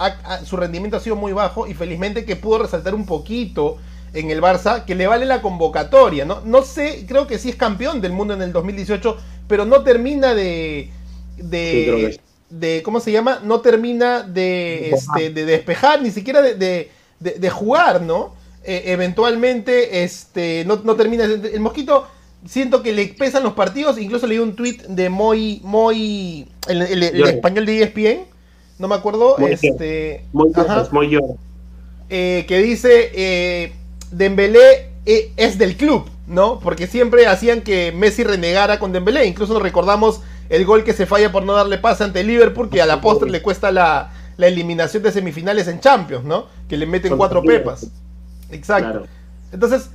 [0.46, 3.78] su rendimiento ha sido muy bajo, y felizmente que pudo resaltar un poquito
[4.14, 6.42] en el Barça, que le vale la convocatoria, ¿no?
[6.42, 9.18] No sé, creo que sí es campeón del mundo en el 2018,
[9.48, 10.90] pero no termina de.
[11.38, 12.20] de, sí,
[12.50, 13.40] de ¿Cómo se llama?
[13.44, 18.36] No termina de, este, de despejar, ni siquiera de, de, jugar, ¿no?
[18.64, 21.24] Eh, eventualmente, este, no, no, termina.
[21.24, 22.08] El mosquito,
[22.46, 23.98] siento que le pesan los partidos.
[24.00, 28.26] Incluso leí un tweet de Moy, Moy el, el, el español de ESPN,
[28.80, 29.36] no me acuerdo.
[29.38, 30.52] Muy este, muy,
[30.92, 31.20] muy
[32.10, 33.74] eh, que dice: eh,
[34.12, 36.10] Dembélé es del club.
[36.30, 36.60] ¿no?
[36.60, 39.26] Porque siempre hacían que Messi renegara con Dembélé.
[39.26, 42.82] Incluso nos recordamos el gol que se falla por no darle pase ante Liverpool, que
[42.82, 46.46] a la postre le cuesta la, la eliminación de semifinales en Champions, ¿no?
[46.70, 47.88] Que le meten cuatro pepas.
[48.52, 48.92] Exacto.
[48.92, 49.08] Claro.
[49.52, 49.90] Entonces,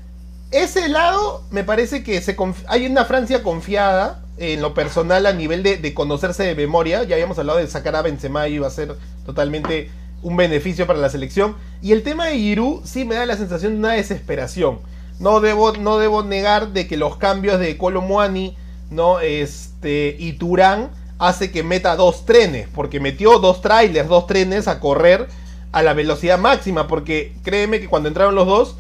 [0.50, 5.62] ese lado me parece que se hay una Francia confiada en lo personal a nivel
[5.62, 7.04] de, de, conocerse de memoria.
[7.04, 9.90] Ya habíamos hablado de sacar a Benzema y iba a ser totalmente
[10.24, 11.54] un beneficio para la selección.
[11.80, 14.80] Y el tema de Giroud sí me da la sensación de una desesperación
[15.18, 18.56] no debo, no debo negar de que los cambios de Colomuani
[18.90, 19.20] ¿no?
[19.20, 24.80] este, y Turán hace que meta dos trenes, porque metió dos trailers, dos trenes a
[24.80, 25.28] correr
[25.72, 28.76] a la velocidad máxima, porque créeme que cuando entraron los dos,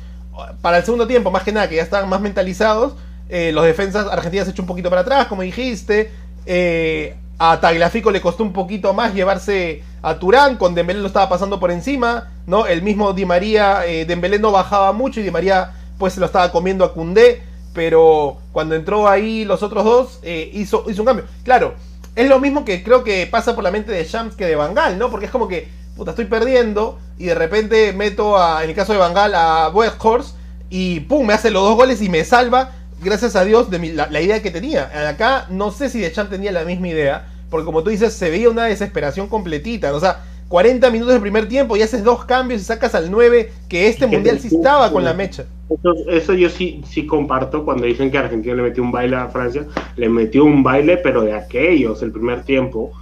[0.60, 2.94] para el segundo tiempo, más que nada, que ya estaban más mentalizados,
[3.28, 6.10] eh, los defensas argentinos se echó un poquito para atrás, como dijiste,
[6.44, 11.28] eh, a Tagliafico le costó un poquito más llevarse a Turán, con Dembélé lo estaba
[11.28, 12.66] pasando por encima, ¿no?
[12.66, 16.26] El mismo Di María, eh, Dembélé no bajaba mucho y Di María pues se lo
[16.26, 17.42] estaba comiendo a Cundé,
[17.72, 21.24] pero cuando entró ahí los otros dos, eh, hizo, hizo un cambio.
[21.42, 21.74] Claro,
[22.14, 24.98] es lo mismo que creo que pasa por la mente de Shams que de Bangal,
[24.98, 25.10] ¿no?
[25.10, 28.92] Porque es como que, puta, estoy perdiendo y de repente meto, a, en el caso
[28.92, 30.36] de Bangal, a Weghorst
[30.70, 32.72] y pum, me hace los dos goles y me salva,
[33.04, 35.08] gracias a Dios, de mi, la, la, idea que tenía.
[35.08, 38.30] Acá no sé si de Champ tenía la misma idea, porque como tú dices, se
[38.30, 42.60] veía una desesperación completita, o sea, 40 minutos del primer tiempo y haces dos cambios
[42.60, 45.46] y sacas al 9, que este mundial sí estaba con la mecha.
[45.70, 49.28] Eso, eso, yo sí, sí comparto cuando dicen que Argentina le metió un baile a
[49.28, 52.92] Francia, le metió un baile, pero de aquellos, el primer tiempo.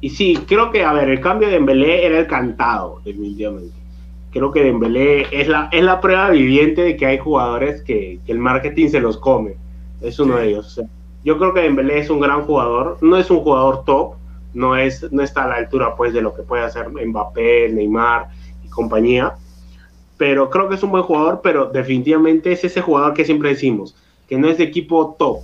[0.00, 3.79] Y sí, creo que, a ver, el cambio de Dembélé era el cantado, definitivamente.
[4.32, 8.32] Creo que Dembélé es la, es la prueba viviente de que hay jugadores que, que
[8.32, 9.56] el marketing se los come.
[10.00, 10.40] Es uno sí.
[10.40, 10.66] de ellos.
[10.66, 10.84] O sea,
[11.24, 14.14] yo creo que Dembélé es un gran jugador, no es un jugador top,
[14.54, 18.28] no, es, no está a la altura pues de lo que puede hacer Mbappé, Neymar
[18.64, 19.34] y compañía,
[20.16, 23.94] pero creo que es un buen jugador, pero definitivamente es ese jugador que siempre decimos,
[24.28, 25.38] que no es de equipo top,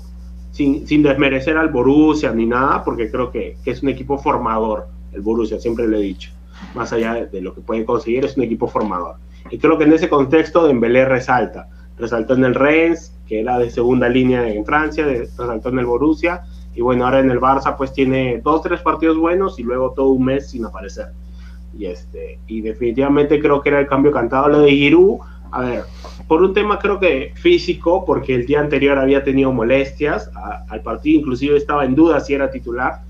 [0.52, 4.86] sin, sin desmerecer al Borussia ni nada, porque creo que, que, es un equipo formador,
[5.12, 6.30] el Borussia, siempre lo he dicho,
[6.74, 9.16] más allá de, de, lo que puede conseguir, es un equipo formador.
[9.50, 13.70] Y creo que en ese contexto Dembélé resalta, resaltó en el Rennes, que era de
[13.70, 16.42] segunda línea en Francia, de, resaltó en el Borussia,
[16.76, 20.08] y bueno, ahora en el Barça pues tiene dos, tres partidos buenos y luego todo
[20.08, 21.06] un mes sin aparecer.
[21.76, 24.48] Y, este, y definitivamente creo que era el cambio cantado.
[24.48, 25.20] Lo de Giroud,
[25.52, 25.84] a ver,
[26.28, 30.82] por un tema creo que físico, porque el día anterior había tenido molestias a, al
[30.82, 33.00] partido, inclusive estaba en duda si era titular.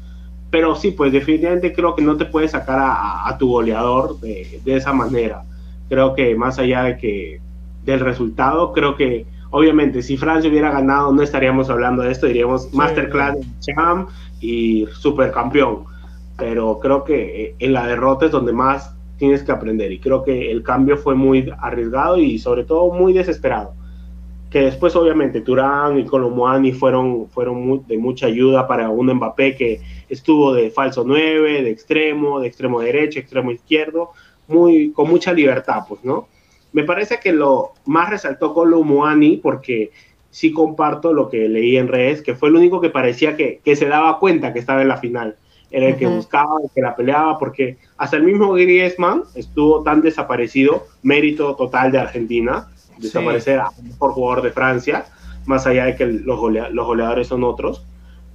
[0.56, 4.58] Pero sí, pues definitivamente creo que no te puedes sacar a, a tu goleador de,
[4.64, 5.42] de, esa manera.
[5.90, 7.40] Creo que más allá de que
[7.84, 12.70] del resultado, creo que obviamente, si Francia hubiera ganado, no estaríamos hablando de esto, diríamos
[12.70, 14.08] sí, Masterclass de Champ
[14.40, 15.84] y Supercampeón.
[16.38, 19.92] Pero creo que en la derrota es donde más tienes que aprender.
[19.92, 23.74] Y creo que el cambio fue muy arriesgado y sobre todo muy desesperado.
[24.48, 29.54] Que después, obviamente, Turán y Colomuani fueron, fueron muy, de mucha ayuda para un Mbappé
[29.54, 34.10] que estuvo de falso 9, de extremo, de extremo derecho, extremo izquierdo.
[34.48, 36.28] muy, con mucha libertad, pues, ¿no?
[36.72, 39.90] Me parece que lo más resaltó con lo Moani porque
[40.30, 43.74] sí comparto lo que leí en redes, que fue el único que parecía que, que
[43.74, 45.36] se daba cuenta que estaba en la final.
[45.70, 50.00] Era el que buscaba, el que la peleaba, porque hasta el mismo Griezmann estuvo tan
[50.00, 55.06] desaparecido, mérito total de Argentina, desaparecer a mejor jugador de Francia,
[55.44, 56.38] más allá de que los,
[56.70, 57.84] los goleadores son otros,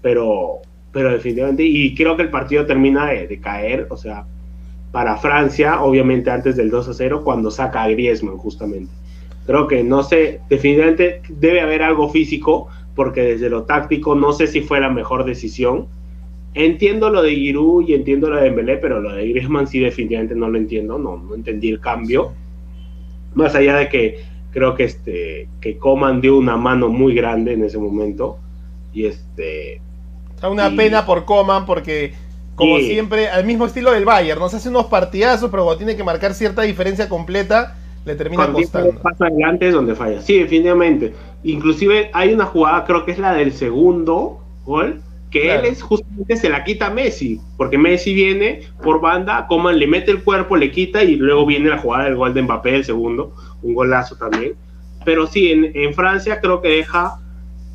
[0.01, 4.25] pero, pero definitivamente, y creo que el partido termina de, caer, o sea,
[4.91, 8.91] para Francia, obviamente antes del 2 a 0, cuando saca a Griezmann justamente.
[9.45, 14.47] Creo que no sé, definitivamente debe haber algo físico, porque desde lo táctico no sé
[14.47, 15.87] si fue la mejor decisión.
[16.53, 20.35] Entiendo lo de Giroud y entiendo lo de Dembélé, pero lo de Griezmann sí definitivamente
[20.35, 22.33] no lo entiendo, no, no entendí el cambio.
[23.33, 24.19] Más allá de que
[24.51, 28.37] creo que este que Coman dio una mano muy grande en ese momento
[28.93, 29.79] y este
[30.49, 32.13] una pena por Coman porque
[32.55, 35.95] como siempre al mismo estilo del Bayern no se hace unos partidazos pero cuando tiene
[35.95, 37.75] que marcar cierta diferencia completa
[38.05, 38.99] le termina costando.
[38.99, 40.21] pasa adelante es donde falla.
[40.21, 41.13] Sí definitivamente.
[41.43, 45.01] Inclusive hay una jugada creo que es la del segundo gol
[45.31, 49.79] que él es justamente se la quita a Messi, porque Messi viene por banda, Coman
[49.79, 52.75] le mete el cuerpo, le quita y luego viene la jugada del gol de Mbappé,
[52.75, 54.55] el segundo, un golazo también.
[55.05, 57.19] Pero sí, en, Francia creo que deja,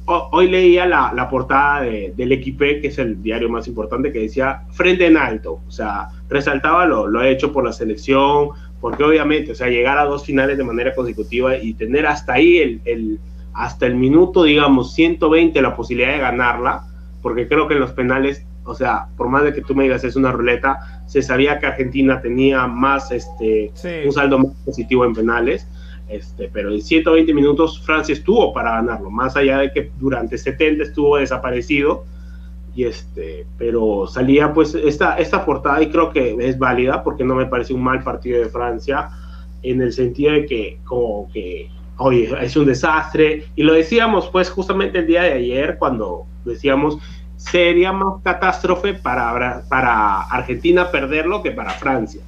[0.07, 4.63] hoy leía la, la portada del Equipe, que es el diario más importante, que decía
[4.71, 9.55] frente en alto, o sea, resaltaba lo, lo hecho por la selección, porque obviamente, o
[9.55, 13.21] sea, llegar a dos finales de manera consecutiva y tener hasta ahí el, el
[13.57, 16.85] hasta el minuto, digamos, 120 la posibilidad de ganarla,
[17.23, 20.05] porque creo que en los penales, o sea, por más de que tú me digas
[20.05, 23.73] es una ruleta, se sabía que Argentina tenía más, este,
[24.05, 25.67] un saldo más positivo en penales,
[26.09, 30.85] este, pero en 120 minutos Francia estuvo para ganarlo, más allá de que durante 70
[30.85, 32.05] estuvo desaparecido,
[32.75, 37.35] y este, pero salía pues esta, esta portada y creo que es válida porque no
[37.35, 39.09] me parece un mal partido de Francia
[39.63, 43.47] en el sentido de que como que oye, es un desastre.
[43.57, 46.99] Y lo decíamos pues justamente el día de ayer cuando decíamos
[47.37, 52.23] sería más catástrofe para, para Argentina perderlo que para Francia.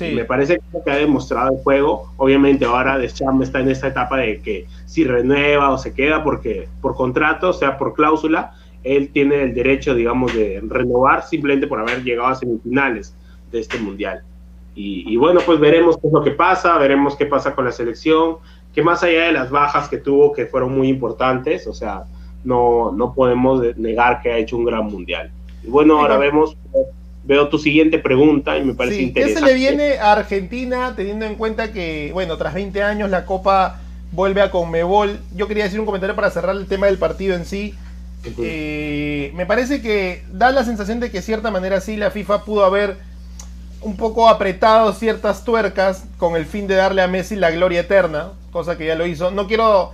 [0.00, 0.14] Sí.
[0.14, 3.88] Me parece que lo que ha demostrado el juego, obviamente ahora Deschamps está en esta
[3.88, 8.54] etapa de que si renueva o se queda porque por contrato, o sea, por cláusula,
[8.82, 13.14] él tiene el derecho, digamos, de renovar simplemente por haber llegado a semifinales
[13.52, 14.22] de este mundial.
[14.74, 17.72] Y, y, bueno, pues veremos qué es lo que pasa, veremos qué pasa con la
[17.72, 18.36] selección,
[18.74, 22.04] que más allá de las bajas que tuvo, que fueron muy importantes, o sea,
[22.42, 25.30] no, no podemos negar que ha hecho un gran mundial.
[25.62, 26.56] Y bueno, ahora vemos,
[27.24, 29.40] veo tu siguiente pregunta y me parece interesante.
[29.40, 33.26] ¿Qué se le viene a Argentina teniendo en cuenta que, bueno, tras 20 años la
[33.26, 33.80] Copa
[34.12, 35.18] vuelve a Conmebol?
[35.34, 37.74] Yo quería decir un comentario para cerrar el tema del partido en sí.
[38.38, 42.44] Eh, me parece que da la sensación de que de cierta manera sí la FIFA
[42.44, 42.98] pudo haber
[43.82, 48.32] un poco apretado ciertas tuercas con el fin de darle a Messi la gloria eterna,
[48.52, 49.30] cosa que ya lo hizo.
[49.30, 49.92] No quiero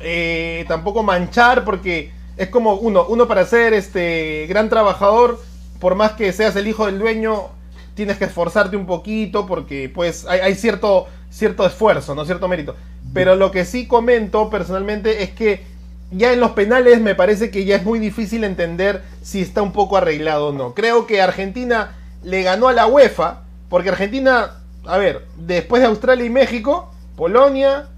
[0.00, 5.40] eh, tampoco manchar porque es como uno, uno para ser este gran trabajador,
[5.84, 7.50] por más que seas el hijo del dueño,
[7.94, 12.24] tienes que esforzarte un poquito porque pues hay, cierto, cierto esfuerzo, ¿no?
[12.24, 12.74] Cierto mérito.
[13.12, 15.62] Pero lo que sí comento personalmente es que
[16.10, 19.72] ya en los penales me parece que ya es muy difícil entender si está un
[19.74, 20.72] poco arreglado o no.
[20.72, 24.52] Creo que Argentina le ganó a la UEFA, porque Argentina,
[24.86, 27.88] a ver, después de Australia y México, Polonia,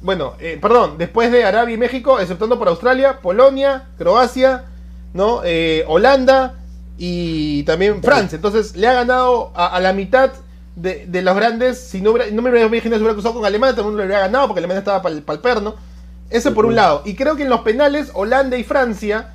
[0.00, 4.64] bueno, eh, perdón, después de Arabia y México, exceptando por Australia, Polonia, Croacia,
[5.12, 5.42] ¿no?
[5.44, 6.54] Eh, Holanda
[7.02, 8.36] y también Francia.
[8.36, 10.32] Entonces le ha ganado a, la mitad
[10.76, 11.80] de, los grandes.
[11.80, 14.48] Si no, hubiera, no me imaginado si hubiera cruzado con Alemania, también lo hubiera ganado
[14.48, 15.76] porque Alemania estaba para el, perno.
[16.28, 17.00] Eso por un lado.
[17.06, 19.30] Y creo que en los penales, Holanda y Francia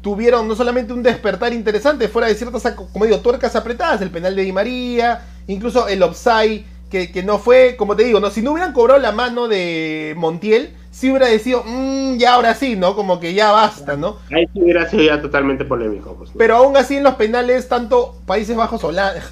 [0.00, 4.36] tuvieron no solamente un despertar interesante, fuera de ciertas, como digo, tuercas apretadas, el penal
[4.36, 8.52] de Di María, incluso el offside que, no fue, como te digo, no si no
[8.52, 12.94] hubieran cobrado la mano de Montiel, sí hubiera decidido, mmm, ya ahora sí, ¿no?
[12.94, 14.18] Como que ya basta, ¿no?
[14.30, 16.14] Ahí sí hubiera sido ya totalmente polémico.
[16.14, 19.22] Pues, Pero aún así en los penales, tanto Países Bajos, Holanda,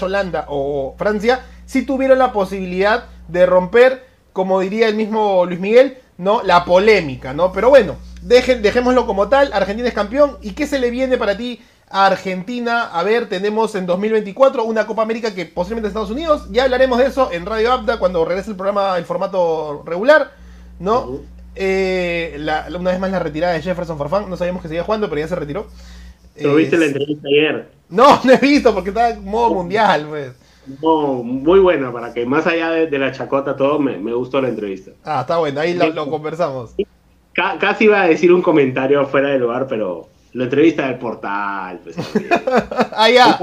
[0.00, 5.98] Holanda o Francia, sí tuvieron la posibilidad de romper, como diría el mismo Luis Miguel,
[6.18, 6.42] ¿no?
[6.44, 7.52] La polémica, ¿no?
[7.52, 10.38] Pero bueno, dejémoslo como tal, Argentina es campeón.
[10.40, 11.60] ¿Y qué se le viene para ti
[11.90, 12.90] Argentina?
[12.92, 16.48] A ver, tenemos en 2024 una Copa América que posiblemente Estados Unidos.
[16.50, 20.32] Ya hablaremos de eso en Radio Abda cuando regrese el programa en formato regular,
[20.78, 21.20] ¿no?
[21.54, 25.20] Eh, una vez más la retirada de Jefferson Farfán, no sabíamos que seguía jugando, pero
[25.20, 25.66] ya se retiró.
[26.36, 27.68] ¿Pero viste la entrevista ayer?
[27.88, 30.32] No, no he visto porque estaba en modo mundial, pues.
[30.82, 34.90] No, muy buena, para que más allá de, la chacota todo, me, gustó la entrevista.
[35.02, 36.74] Ah, está bueno, ahí lo, conversamos.
[37.32, 41.96] casi iba a decir un comentario fuera del lugar, pero la entrevista del portal, pues.
[42.96, 43.38] ah, ya.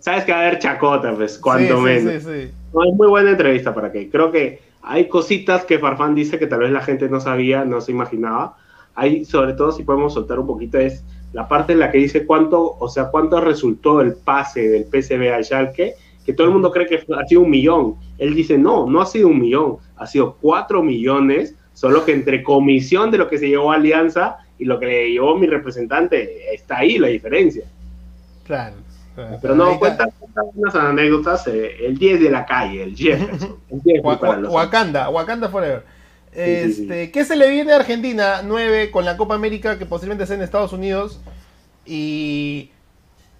[0.00, 2.22] Sabes, que va a haber chacota, pues, cuando menos.
[2.22, 4.10] Sí, sí, No, es muy buena entrevista para que.
[4.10, 7.80] Creo que hay cositas que Farfán dice que tal vez la gente no sabía, no
[7.80, 8.56] se imaginaba.
[8.94, 12.26] Hay, sobre todo, si podemos soltar un poquito, es la parte en la que dice
[12.26, 15.94] cuánto, o sea, cuánto resultó el pase del PSV al Schalke,
[16.24, 17.96] que todo el mundo cree que ha sido un millón.
[18.18, 22.42] Él dice, no, no ha sido un millón, ha sido cuatro millones, solo que entre
[22.42, 26.54] comisión de lo que se llevó a Alianza y lo que le llevó mi representante,
[26.54, 27.64] está ahí la diferencia.
[28.44, 28.76] Claro.
[29.42, 30.08] Pero no, cuenta,
[30.54, 33.56] unas anécdotas, eh, el 10 de la calle, el Jefferson.
[33.70, 35.82] El 10 Wakanda, Wakanda Forever.
[36.32, 40.36] Este, ¿Qué se le viene a Argentina 9 con la Copa América que posiblemente sea
[40.36, 41.20] en Estados Unidos?
[41.84, 42.70] Y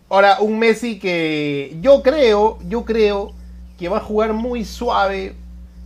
[0.08, 3.32] ahora un Messi que yo creo, yo creo
[3.78, 5.34] que va a jugar muy suave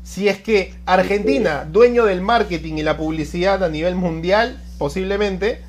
[0.02, 5.60] si es que Argentina, dueño del marketing y la publicidad a nivel mundial, posiblemente,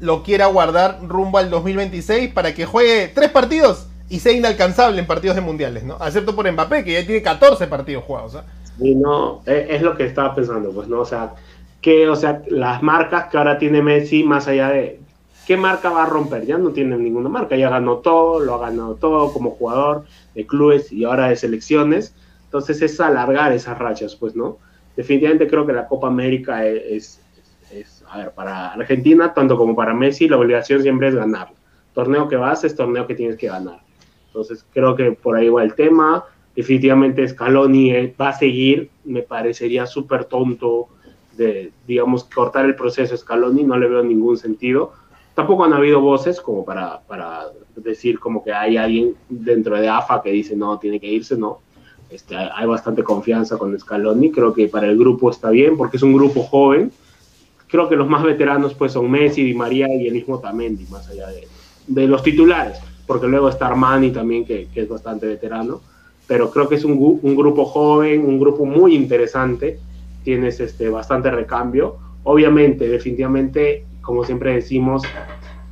[0.00, 5.06] lo quiera guardar rumbo al 2026 para que juegue tres partidos y sea inalcanzable en
[5.06, 5.94] partidos de mundiales, ¿no?
[6.00, 8.34] Acepto por Mbappé, que ya tiene 14 partidos jugados.
[8.34, 8.44] ¿ah?
[8.80, 10.98] Y no, e, es, lo que estaba pensando, pues, ¿no?
[10.98, 11.34] O sea,
[11.80, 14.98] que, o sea, las marcas que ahora tiene Messi, más allá de
[15.46, 18.68] qué marca va a romper, ya no tiene ninguna marca, ya ganó todo, lo ha
[18.68, 24.16] ganado todo como jugador de clubes y ahora de selecciones, entonces es alargar esas rachas,
[24.16, 24.58] pues, ¿no?
[24.96, 27.20] Definitivamente creo que la Copa América es, es,
[28.10, 31.52] a ver, para Argentina, tanto como para Messi, la obligación siempre es ganar.
[31.94, 33.80] Torneo que vas es torneo que tienes que ganar.
[34.26, 39.22] Entonces creo que por ahí va el tema definitivamente Scaloni eh, va a seguir, me
[39.22, 40.88] parecería súper tonto
[41.36, 44.92] de, digamos, cortar el proceso Scaloni, no le veo ningún sentido.
[45.34, 47.46] Tampoco han habido voces como para, para
[47.76, 51.60] decir como que hay alguien dentro de AFA que dice no, tiene que irse, no.
[52.10, 56.02] Este, hay bastante confianza con Scaloni, creo que para el grupo está bien porque es
[56.02, 56.92] un grupo joven.
[57.70, 61.08] Creo que los más veteranos pues son Messi, Di María y el mismo Tamendi, más
[61.08, 61.46] allá de,
[61.86, 65.80] de los titulares, porque luego está Armani también, que, que es bastante veterano
[66.30, 69.80] pero creo que es un, un, grupo joven, un grupo muy interesante,
[70.22, 71.96] tienes este, bastante recambio.
[72.22, 75.02] Obviamente, definitivamente, como siempre decimos,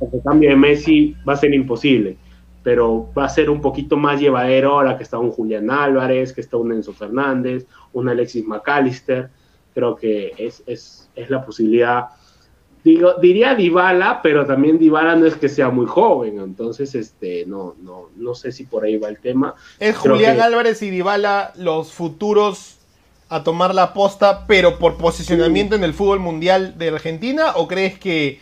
[0.01, 2.17] el cambio de Messi va a ser imposible,
[2.61, 6.41] pero va a ser un poquito más llevadero ahora que está un Julián Álvarez, que
[6.41, 9.29] está un Enzo Fernández, un Alexis McAllister.
[9.73, 12.09] Creo que es, es, es la posibilidad
[12.83, 17.75] Digo, diría Dybala, pero también Dybala no es que sea muy joven, entonces este no
[17.81, 19.53] no no sé si por ahí va el tema.
[19.79, 22.77] ¿Es Julián Álvarez y Dybala los futuros
[23.27, 27.99] a tomar la posta, pero por posicionamiento en el fútbol mundial de Argentina o crees
[27.99, 28.39] que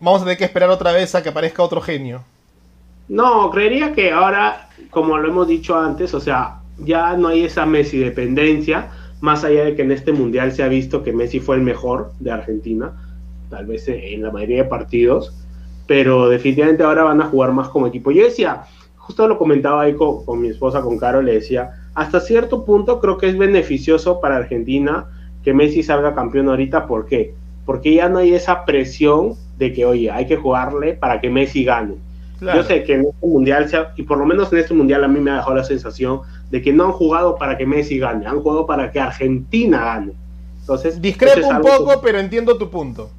[0.00, 2.22] vamos a tener que esperar otra vez a que aparezca otro genio?
[3.08, 7.64] No, creería que ahora, como lo hemos dicho antes, o sea, ya no hay esa
[7.66, 8.90] Messi dependencia,
[9.22, 12.10] más allá de que en este mundial se ha visto que Messi fue el mejor
[12.18, 12.92] de Argentina
[13.48, 15.32] tal vez en la mayoría de partidos,
[15.86, 18.10] pero definitivamente ahora van a jugar más como equipo.
[18.10, 18.62] Yo decía,
[18.96, 23.16] justo lo comentaba ahí con, mi esposa, con Caro, le decía, hasta cierto punto creo
[23.16, 25.06] que es beneficioso para Argentina
[25.44, 27.34] que Messi salga campeón ahorita, ¿por qué?
[27.64, 31.62] Porque ya no hay esa presión de que, oye, hay que jugarle para que Messi
[31.62, 31.94] gane.
[32.42, 35.20] Yo sé que en este mundial, y por lo menos en este mundial a mí
[35.20, 36.20] me ha dejado la sensación
[36.50, 40.12] de que no han jugado para que Messi gane, han jugado para que Argentina gane.
[40.60, 43.10] Entonces, discrepo un poco, pero entiendo tu punto.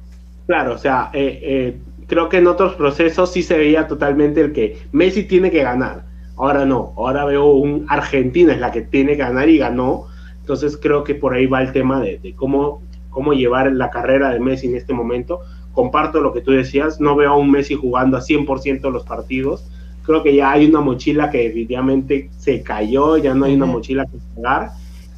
[0.46, 4.52] Claro, o sea, eh, eh, creo que en otros procesos sí se veía totalmente el
[4.52, 6.04] que Messi tiene que ganar.
[6.36, 10.06] Ahora no, ahora veo un Argentina es la que tiene que ganar y ganó.
[10.40, 14.40] Entonces creo que por ahí va el tema de, cómo, cómo llevar la carrera de
[14.40, 15.40] Messi en este momento.
[15.74, 19.68] Comparto lo que tú decías, no veo a un Messi jugando a 100% los partidos.
[20.04, 24.06] Creo que ya hay una mochila que definitivamente se cayó, ya no hay una mochila
[24.06, 24.70] que pagar.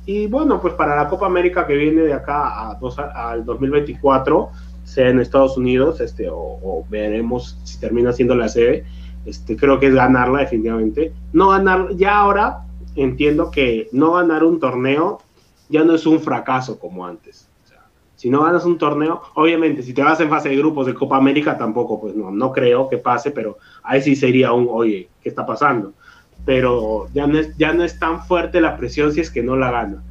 [0.07, 4.51] Y bueno, pues para la Copa América que viene de acá a dos, al 2024,
[4.85, 8.85] sea en Estados Unidos, este, o, veremos si termina siendo la sede,
[9.25, 11.13] este, creo que es ganarla definitivamente.
[11.33, 15.19] No ganar, ya ahora entiendo que no ganar un torneo
[15.69, 17.46] ya no es un fracaso como antes.
[18.17, 21.19] Si no ganas un torneo, obviamente, si te vas en fase de grupos de Copa
[21.19, 25.29] América, tampoco, pues no, no creo que pase, pero ahí sí sería un, oye, ¿qué
[25.29, 25.93] está pasando?
[26.47, 29.55] Pero ya no es, ya no es tan fuerte la presión si es que no
[29.57, 30.03] la gana.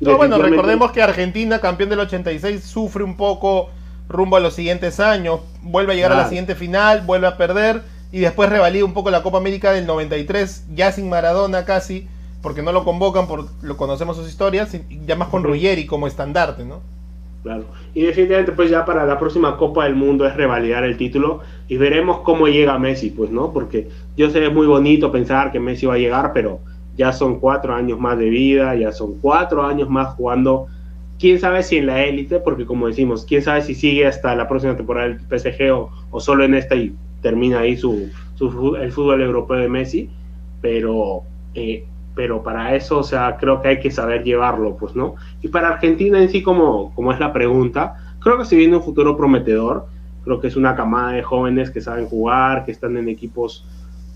[0.00, 3.68] No, bueno, recordemos que Argentina, campeón del 86, sufre un poco
[4.08, 7.82] rumbo a los siguientes años, vuelve a llegar a la siguiente final, vuelve a perder
[8.10, 12.08] y después revalida un poco la Copa América del 93, ya sin Maradona casi,
[12.40, 14.76] porque no lo convocan, por lo conocemos sus historias,
[15.06, 16.80] ya más con Ruggeri como estandarte, ¿no?
[17.42, 21.40] Claro, y definitivamente pues ya para la próxima Copa del Mundo es revalidar el título
[21.66, 23.52] y veremos cómo llega Messi, pues, ¿no?
[23.52, 26.60] Porque yo sé, es muy bonito pensar que Messi va a llegar, pero
[26.96, 30.66] ya son cuatro años más de vida, ya son cuatro años más jugando.
[31.18, 34.48] Quién sabe si en la élite, porque como decimos, quién sabe si sigue hasta la
[34.48, 35.72] próxima temporada del PSG
[36.10, 38.08] o, solo en esta y termina ahí su,
[38.80, 40.10] el fútbol europeo de Messi,
[40.60, 41.22] pero
[41.54, 45.14] eh, pero para eso, o sea, creo que hay que saber llevarlo, pues, ¿no?
[45.40, 48.82] Y para Argentina en sí, como, como es la pregunta, creo que se viene un
[48.82, 49.86] futuro prometedor,
[50.24, 53.66] creo que es una camada de jóvenes que saben jugar, que están en equipos,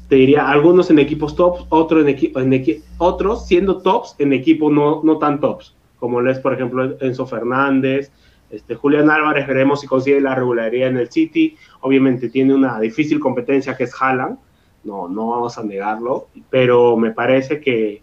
[0.09, 4.73] te diría, algunos en equipos tops, otros en, equipo en otros siendo tops en equipos
[4.73, 8.13] no, no tan tops, como lo es, por ejemplo, Enzo Fernández,
[8.51, 13.19] este, Julián Álvarez, veremos si consigue la regularidad en el City, obviamente tiene una difícil
[13.19, 14.39] competencia que es Haaland,
[14.87, 18.01] no, no vamos a negarlo, pero me parece que,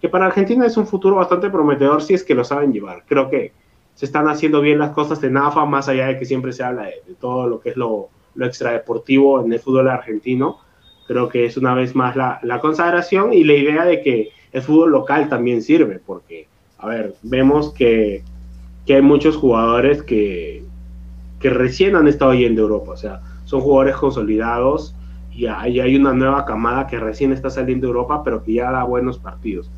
[0.00, 3.04] que para Argentina es un futuro bastante prometedor si es que lo saben llevar.
[3.06, 3.52] Creo que
[3.94, 6.84] se están haciendo bien las cosas en AFA, más allá de que siempre se habla
[6.84, 10.58] de, todo lo que es lo, lo, extradeportivo en el fútbol argentino.
[11.06, 14.62] Creo que es una vez más la, la, consagración y la idea de que el
[14.62, 16.48] fútbol local también sirve, porque,
[16.78, 18.24] a ver, vemos que,
[18.86, 20.64] que hay muchos jugadores que,
[21.40, 24.94] que recién han estado yendo a Europa, o sea, son jugadores consolidados
[25.36, 28.70] y hay, hay una nueva camada que recién está saliendo de Europa, pero que ya
[28.70, 29.70] da buenos partidos.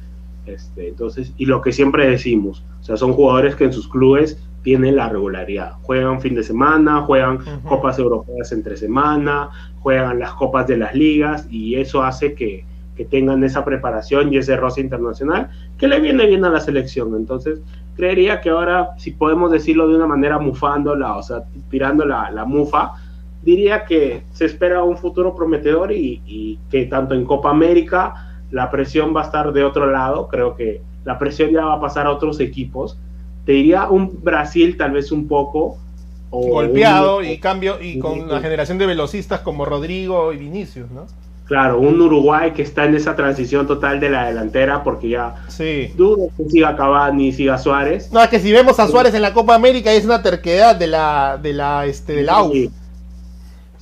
[0.46, 4.38] Este, entonces, y lo que siempre decimos, o sea, son jugadores que en sus clubes
[4.62, 5.74] tienen la regularidad.
[5.82, 7.38] Juegan fin de semana, juegan
[7.68, 9.50] copas europeas entre semana,
[9.80, 12.64] juegan las copas de las ligas y eso hace que,
[12.96, 17.14] que, tengan esa preparación y ese roce internacional que le viene bien a la selección.
[17.14, 17.60] Entonces,
[17.96, 22.44] creería que ahora, si podemos decirlo de una manera mufándola, o sea, tirando la, la
[22.44, 22.94] mufa,
[23.46, 28.70] diría que se espera un futuro prometedor y, y que tanto en Copa América la
[28.70, 32.06] presión va a estar de otro lado, creo que la presión ya va a pasar
[32.06, 32.98] a otros equipos.
[33.44, 35.78] Te diría un Brasil tal vez un poco
[36.30, 41.06] golpeado y cambio y con la generación de velocistas como Rodrigo y Vinicius, ¿no?
[41.46, 45.92] Claro, un Uruguay que está en esa transición total de la delantera porque ya sí.
[45.96, 48.10] dudo que siga Cavani, siga Suárez.
[48.10, 50.88] No, es que si vemos a Suárez en la Copa América es una terquedad de
[50.88, 52.70] la de la este del sí.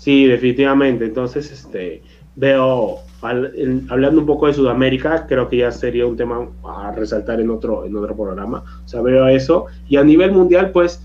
[0.04, 1.06] Sí, definitivamente.
[1.06, 2.02] Entonces, este
[2.36, 7.48] veo hablando un poco de Sudamérica, creo que ya sería un tema a resaltar en
[7.48, 8.62] otro, en otro programa.
[8.84, 9.66] O sea, veo eso.
[9.88, 11.02] Y a nivel mundial, pues,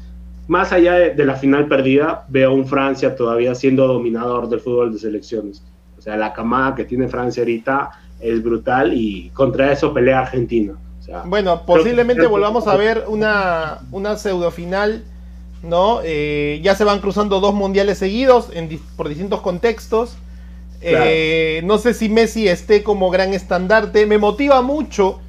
[0.47, 4.99] más allá de, la final perdida, veo un Francia todavía siendo dominador del fútbol de
[4.99, 5.63] selecciones.
[5.97, 10.73] O sea, la camada que tiene Francia ahorita es brutal y contra eso pelea Argentina.
[11.25, 15.03] bueno, posiblemente volvamos a ver una, una pseudo final.
[15.63, 15.99] ¿No?
[16.03, 20.17] Eh, ya se van cruzando dos mundiales seguidos en, por distintos contextos.
[20.81, 24.05] Eh, no sé si Messi esté como gran estandarte.
[24.05, 25.19] Me motiva mucho.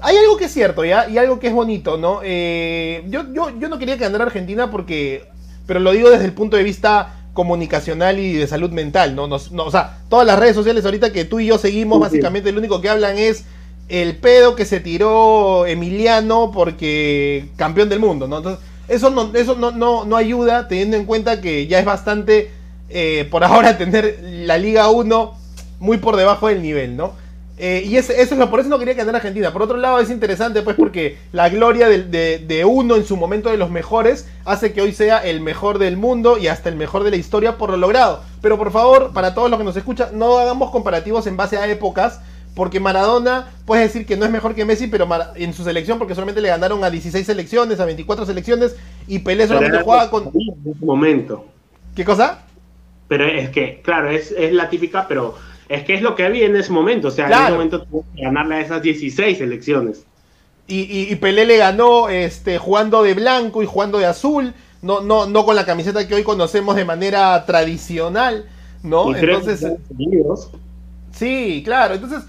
[0.00, 1.08] Hay algo que es cierto, ¿ya?
[1.08, 2.20] Y algo que es bonito, ¿no?
[2.22, 5.24] Eh, yo, yo, yo no quería que ganara Argentina porque.
[5.66, 9.26] Pero lo digo desde el punto de vista comunicacional y de salud mental, ¿no?
[9.26, 12.80] o sea, todas las redes sociales ahorita que tú y yo seguimos, básicamente lo único
[12.80, 13.44] que hablan es
[13.88, 18.38] el pedo que se tiró Emiliano porque campeón del mundo, ¿no?
[18.38, 22.50] Entonces, eso no, eso no, no, no ayuda teniendo en cuenta que ya es bastante
[22.88, 25.34] eh, por ahora tener la Liga 1
[25.80, 27.12] muy por debajo del nivel, ¿no?
[27.60, 29.52] Eh, y eso es lo, por eso no quería que andara Argentina.
[29.52, 33.56] Por otro lado, es interesante, pues, porque la gloria de, uno en su momento de
[33.56, 37.10] los mejores hace que hoy sea el mejor del mundo y hasta el mejor de
[37.10, 38.22] la historia por lo logrado.
[38.40, 41.66] Pero por favor, para todos los que nos escuchan, no hagamos comparativos en base a
[41.66, 42.20] épocas.
[42.58, 46.16] Porque Maradona, puedes decir que no es mejor que Messi, pero en su selección, porque
[46.16, 48.74] solamente le ganaron a 16 selecciones, a 24 selecciones,
[49.06, 50.32] y Pelé solamente jugaba con.
[50.80, 51.46] momento.
[51.94, 52.42] ¿Qué cosa?
[53.06, 55.36] Pero es que, claro, es, es la típica, pero
[55.68, 57.06] es que es lo que había en ese momento.
[57.06, 60.04] O sea, en ese momento tuvo que ganarle a esas 16 elecciones.
[60.66, 64.52] Y, y, Pelé le ganó este, jugando de blanco y jugando de azul,
[64.82, 68.46] no, no, no con la camiseta que hoy conocemos de manera tradicional,
[68.82, 69.14] ¿no?
[69.14, 69.64] Entonces.
[71.12, 71.94] Sí, claro.
[71.94, 72.24] Entonces.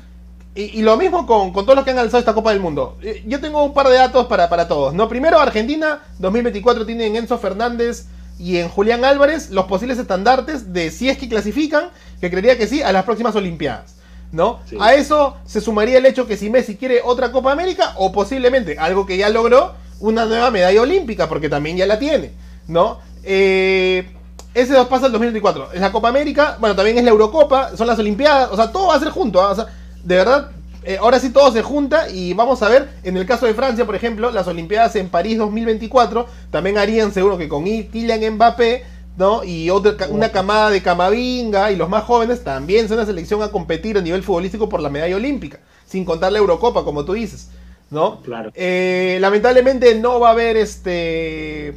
[0.55, 2.97] Y, lo mismo con, con, todos los que han alzado esta Copa del Mundo.
[3.01, 4.93] Eh, yo tengo un par de datos para, para todos.
[4.93, 5.07] ¿no?
[5.07, 8.07] Primero, Argentina 2024 tienen Enzo Fernández
[8.39, 11.89] y en Julián Álvarez los posibles estandartes de si es que clasifican,
[12.19, 13.95] que creería que sí, a las próximas Olimpiadas.
[14.31, 14.59] ¿No?
[14.79, 18.77] A eso se sumaría el hecho que si Messi quiere otra Copa América o posiblemente
[18.77, 22.31] algo que ya logró, una nueva medalla olímpica, porque también ya la tiene,
[22.67, 22.99] ¿no?
[23.23, 24.07] Eh,
[24.53, 25.73] ese dos pasa el 2024.
[25.73, 28.87] Es la Copa América, bueno, también es la Eurocopa, son las Olimpiadas, o sea, todo
[28.87, 29.41] va a ser junto.
[29.41, 29.51] ¿ah?
[29.51, 29.67] O sea,
[30.03, 30.51] de verdad,
[30.83, 33.85] eh, ahora sí todo se junta y vamos a ver, en el caso de Francia,
[33.85, 38.83] por ejemplo, las Olimpiadas en París 2024 también harían seguro que con Kylian Mbappé,
[39.17, 39.43] ¿no?
[39.43, 43.51] Y otra, una camada de Camavinga y los más jóvenes también son una selección a
[43.51, 47.49] competir a nivel futbolístico por la medalla olímpica, sin contar la Eurocopa, como tú dices,
[47.89, 48.21] ¿no?
[48.21, 48.51] Claro.
[48.55, 51.75] Eh, lamentablemente no va a haber este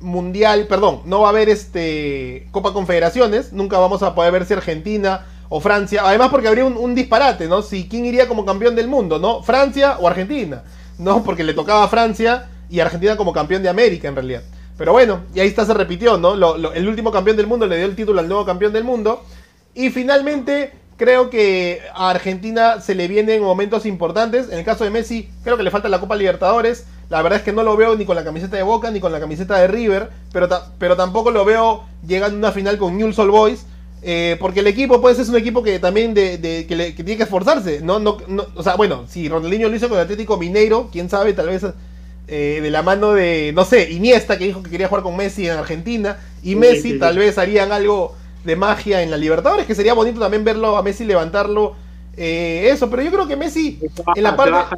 [0.00, 4.54] mundial, perdón, no va a haber este Copa Confederaciones, nunca vamos a poder ver si
[4.54, 6.02] Argentina o Francia.
[6.04, 7.62] Además porque habría un, disparate, ¿no?
[7.62, 9.40] Si quién iría como campeón del mundo, ¿no?
[9.40, 10.64] Francia o Argentina,
[10.98, 11.22] ¿no?
[11.24, 14.42] Porque le tocaba a Francia y Argentina como campeón de América en realidad.
[14.76, 16.34] Pero bueno, y ahí está, se repitió, ¿no?
[16.72, 19.22] el último campeón del mundo le dio el título al nuevo campeón del mundo.
[19.76, 24.48] Y finalmente, Creo que a Argentina se le vienen momentos importantes.
[24.48, 26.86] En el caso de Messi, creo que le falta la Copa Libertadores.
[27.10, 29.10] La verdad es que no lo veo ni con la camiseta de Boca ni con
[29.10, 30.48] la camiseta de River, pero,
[30.78, 33.66] pero tampoco lo veo llegando a una final con Newell's Old Boys.
[34.06, 36.38] Eh, porque el equipo puede ser un equipo que también de,
[36.68, 37.80] que, tiene que esforzarse.
[37.80, 38.18] No, no,
[38.54, 41.64] o sea, bueno, si Ronaldinho lo hizo con el Atlético Mineiro, quién sabe, tal vez
[42.28, 45.48] eh, de la mano de, no sé, Iniesta, que dijo que quería jugar con Messi
[45.48, 49.94] en Argentina, y Messi tal vez harían algo de magia en la Libertadores, que sería
[49.94, 51.74] bonito también verlo a Messi levantarlo.
[52.14, 53.80] Eh, eso, pero yo creo que Messi
[54.14, 54.76] en la parte...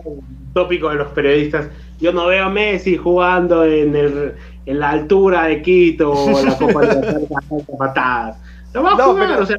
[0.54, 1.66] tópico de los periodistas.
[1.98, 4.34] Yo no veo a Messi jugando en, el,
[4.66, 7.26] en la altura de Quito o la Copa de
[7.78, 8.36] patadas.
[8.76, 9.56] No va a jugar, o, sea,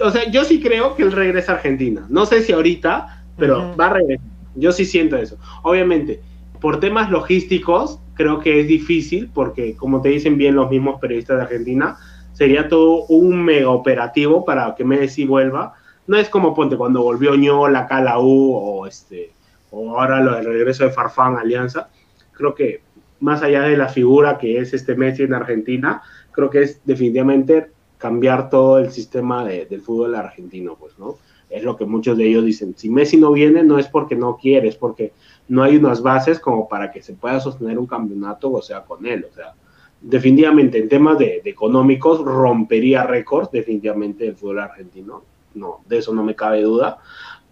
[0.00, 2.06] o sea, yo sí creo que él regresa a Argentina.
[2.08, 4.26] No sé si ahorita, pero va a regresar.
[4.54, 5.38] Yo sí siento eso.
[5.62, 6.20] Obviamente,
[6.60, 11.38] por temas logísticos, creo que es difícil, porque como te dicen bien los mismos periodistas
[11.38, 11.96] de Argentina,
[12.32, 15.74] sería todo un mega operativo para que Messi vuelva.
[16.06, 19.32] No es como ponte cuando volvió Ñola, acá la U o este
[19.70, 21.88] o ahora lo del regreso de Farfán Alianza.
[22.32, 22.82] Creo que
[23.20, 27.70] más allá de la figura que es este Messi en Argentina, creo que es definitivamente
[27.98, 31.16] cambiar todo el sistema del fútbol argentino, pues, ¿no?
[31.50, 32.74] Es lo que muchos de ellos dicen.
[32.76, 35.12] Si Messi no viene, no es porque no quiere, es porque
[35.48, 39.04] no hay unas bases como para que se pueda sostener un campeonato, o sea, con
[39.06, 39.26] él.
[39.30, 39.54] O sea,
[40.00, 45.22] definitivamente en temas de, económicos rompería récords, definitivamente el fútbol argentino.
[45.54, 46.98] No, de eso no me cabe duda.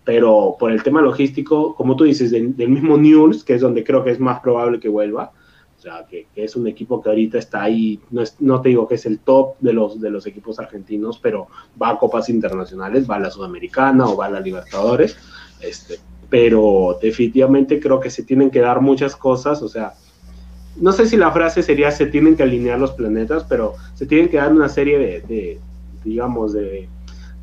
[0.04, 4.04] Pero por el tema logístico, como tú dices, del, mismo News, que es donde creo
[4.04, 5.32] que es más probable que vuelva,
[6.08, 9.06] que, es un equipo que ahorita está ahí, no, es, no te digo que es
[9.06, 11.48] el top de los, de los equipos argentinos, pero
[11.80, 15.16] va a copas internacionales, va a la Sudamericana o va a la Libertadores,
[15.60, 19.94] este, pero definitivamente creo que se tienen que dar muchas cosas, o sea,
[20.80, 24.28] no sé si la frase sería se tienen que alinear los planetas, pero se tienen
[24.28, 25.58] que dar una serie de,
[26.04, 26.88] digamos, de,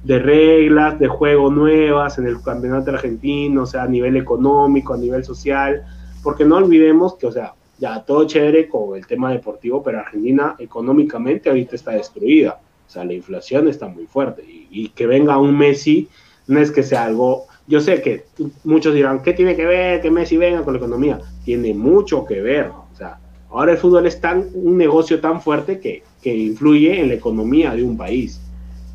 [0.06, 5.24] reglas de juego nuevas en el campeonato argentino, o sea, a nivel económico, a nivel
[5.24, 5.84] social,
[6.22, 7.54] porque no olvidemos que, o sea,
[7.84, 13.04] ya todo chévere con el tema deportivo, pero Argentina económicamente ahorita está destruida, o sea,
[13.04, 16.08] la inflación está muy fuerte y, y que venga un Messi
[16.48, 18.26] no es que sea algo yo sé que
[18.64, 21.20] muchos dirán, ¿qué tiene que ver que Messi venga con la economía?
[21.46, 22.68] Tiene mucho que ver.
[22.68, 23.18] O sea,
[23.50, 27.74] ahora el fútbol es tan, un negocio tan fuerte que, que influye en la economía
[27.74, 28.42] de un país.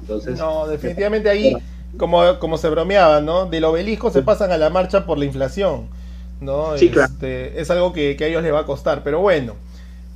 [0.01, 1.57] Entonces, no, definitivamente ahí,
[1.97, 3.47] como, como se bromeaba, ¿no?
[3.47, 5.89] Del obelisco se pasan a la marcha por la inflación.
[6.41, 6.77] ¿No?
[6.79, 7.13] Sí, claro.
[7.13, 9.03] Este, es algo que, que a ellos les va a costar.
[9.03, 9.55] Pero bueno,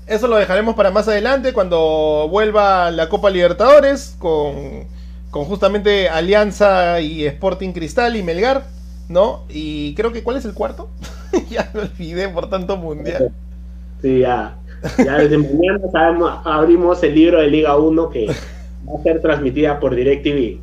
[0.07, 4.87] eso lo dejaremos para más adelante cuando vuelva la Copa Libertadores con
[5.33, 8.65] con justamente Alianza y Sporting Cristal y Melgar,
[9.09, 9.45] ¿no?
[9.49, 10.91] Y creo que ¿cuál es el cuarto?
[11.51, 13.33] ya me olvidé por tanto mundial.
[14.03, 14.59] Sí, ya.
[14.99, 19.81] Ya desde mañana sabemos, abrimos el libro de Liga 1 que va a ser transmitida
[19.81, 20.61] por DirecTV.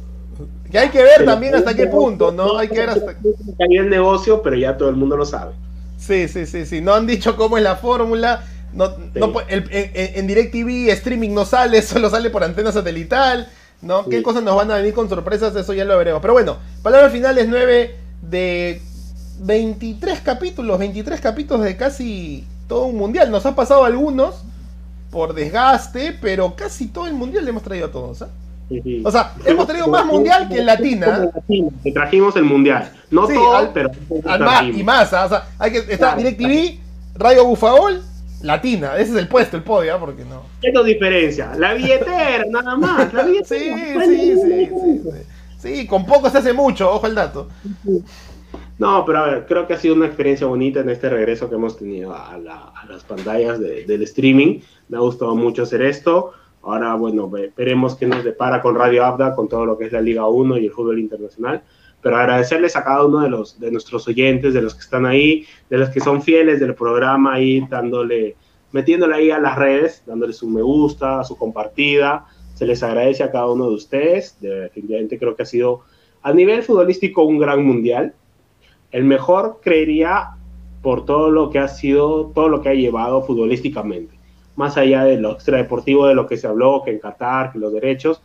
[0.71, 2.57] Que hay que ver también hasta qué punto, ¿no?
[2.57, 3.15] Hay que ver hasta
[3.59, 5.53] el negocio, pero ya todo el mundo lo sabe.
[5.97, 6.81] Sí, sí, sí, sí.
[6.81, 8.43] No han dicho cómo es la fórmula.
[8.71, 13.47] No, no, en, en, en DirecTV streaming no sale, solo sale por antena satelital.
[13.81, 14.05] ¿no?
[14.05, 15.55] ¿Qué cosas nos van a venir con sorpresas?
[15.55, 16.21] Eso ya lo veremos.
[16.21, 18.81] Pero bueno, palabra final es 9 de
[19.39, 23.31] 23 capítulos, 23 capítulos de casi todo un mundial.
[23.31, 24.43] Nos ha pasado algunos
[25.11, 28.21] por desgaste, pero casi todo el mundial le hemos traído a todos.
[28.21, 28.25] ¿eh?
[29.03, 31.31] O sea, hemos traído más mundial que latina.
[31.83, 32.91] Que trajimos el mundial.
[33.09, 33.89] No todo, pero.
[34.73, 35.13] y más.
[35.13, 35.25] ¿ah?
[35.25, 36.79] O sea, hay que estar DirecTV,
[37.15, 38.01] Radio Bufagol
[38.41, 39.99] Latina, ese es el puesto, el podio, ¿ah?
[39.99, 40.43] porque no.
[40.61, 41.53] ¿Qué nos diferencia?
[41.57, 43.13] La billetera, nada más.
[43.13, 44.05] La billetera.
[44.05, 45.09] Sí, sí, sí, sí,
[45.57, 45.87] sí.
[45.87, 47.49] con poco se hace mucho, ojo el dato.
[48.77, 51.55] No, pero a ver, creo que ha sido una experiencia bonita en este regreso que
[51.55, 52.37] hemos tenido a,
[52.87, 54.61] las pantallas del streaming.
[54.87, 56.33] Me ha gustado mucho hacer esto.
[56.61, 60.01] Ahora, bueno, veremos qué nos depara con Radio Abda, con todo lo que es la
[60.01, 61.63] Liga 1 y el fútbol internacional
[62.01, 65.45] pero agradecerles a cada uno de los de nuestros oyentes, de los que están ahí,
[65.69, 68.35] de los que son fieles del programa ahí, dándole,
[68.71, 72.25] metiéndole ahí a las redes, dándole su me gusta, su compartida.
[72.53, 74.37] Se les agradece a cada uno de ustedes.
[74.39, 75.81] Definitivamente creo que ha sido
[76.21, 78.13] a nivel futbolístico un gran mundial.
[78.91, 80.31] El mejor creería
[80.81, 84.18] por todo lo que ha sido, todo lo que ha llevado futbolísticamente.
[84.59, 87.73] Más allá de lo extradeportivo, de lo que se habló, que en Qatar, que los
[87.73, 88.21] derechos,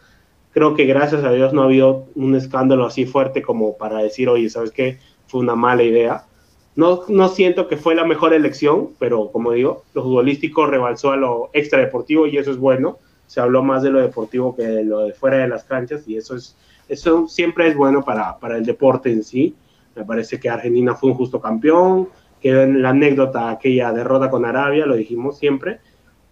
[0.55, 4.29] Creo que gracias a Dios no ha habido un escándalo así fuerte como para decir,
[4.29, 4.99] oye, ¿sabes qué?
[5.27, 6.27] Fue una mala idea.
[6.77, 11.17] No, no siento que fue la mejor elección, pero como digo, lo futbolístico rebalsó a
[11.17, 12.99] lo extradeportivo y eso es bueno.
[13.27, 16.17] Se habló más de lo deportivo que de lo de fuera de las canchas y
[16.17, 16.57] eso, es,
[16.89, 19.57] eso siempre es bueno para, para el deporte en sí.
[19.97, 22.11] Me parece que Argentina fue un justo campeón,
[22.41, 25.81] quedó en la anécdota aquella derrota con Arabia, lo dijimos siempre,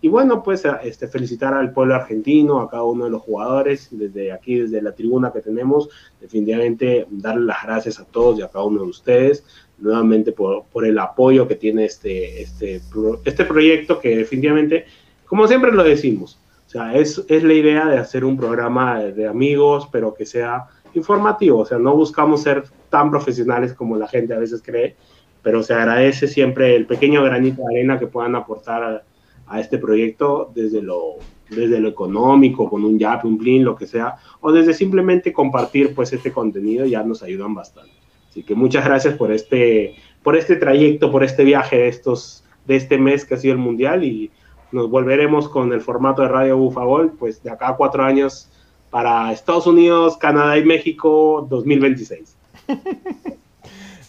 [0.05, 4.33] Y bueno, pues este, felicitar al pueblo argentino, a cada uno de los jugadores, desde
[4.33, 5.89] aquí, desde la tribuna que tenemos,
[6.21, 9.45] definitivamente darle las gracias a todos y a cada uno de ustedes,
[9.79, 12.81] nuevamente por, por el apoyo que tiene este, este,
[13.25, 14.87] este proyecto que definitivamente,
[15.25, 16.37] como siempre lo decimos,
[16.67, 20.67] o sea, es, es la idea de hacer un programa de amigos, pero que sea
[20.95, 24.97] informativo, o sea, no buscamos ser tan profesionales como la gente a veces cree,
[25.45, 29.05] pero se agradece siempre el pequeño granito de arena que puedan aportar
[29.53, 31.17] a, este proyecto desde lo,
[31.51, 35.95] desde lo económico, con un Yap, un Blin, lo que sea, o desde simplemente compartir
[35.95, 37.93] pues este contenido, ya nos ayudan bastante.
[38.29, 42.77] Así que muchas gracias por este, por este trayecto, por este viaje de, estos, de
[42.77, 44.31] este mes que ha sido el Mundial y
[44.73, 48.51] nos volveremos con el formato de Radio Bufagol, pues de acá a cuatro años
[48.91, 52.37] para Estados Unidos, Canadá y México 2026.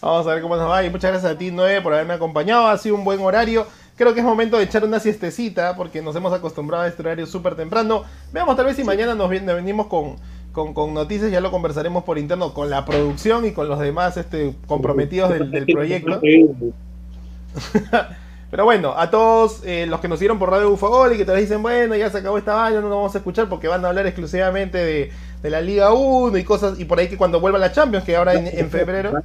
[0.00, 2.66] Vamos a ver cómo nos va y muchas gracias a ti, Noé, por haberme acompañado.
[2.66, 3.66] Ha sido un buen horario.
[3.96, 7.26] Creo que es momento de echar una siestecita porque nos hemos acostumbrado a este horario
[7.26, 8.02] súper temprano.
[8.32, 10.16] Veamos tal vez si mañana nos venimos con,
[10.52, 14.54] con, noticias, ya lo conversaremos por interno con la producción y con los demás este,
[14.66, 16.20] comprometidos del, del proyecto.
[18.54, 21.34] Pero bueno, a todos eh, los que nos dieron por Radio Bufagol y que te
[21.34, 23.88] dicen, bueno, ya se acabó esta vaina, no nos vamos a escuchar porque van a
[23.88, 25.10] hablar exclusivamente
[25.42, 28.14] de, la Liga 1 y cosas, y por ahí que cuando vuelva la Champions, que
[28.14, 29.20] ahora en, febrero.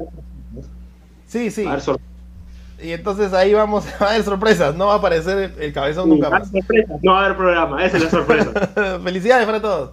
[1.28, 1.64] Sí, sí.
[2.82, 6.52] Y entonces ahí vamos a ver sorpresas, no va a aparecer el, cabezón nunca más.
[7.02, 8.52] No va a haber programa, esa es la sorpresa.
[9.04, 9.92] Felicidades para todos.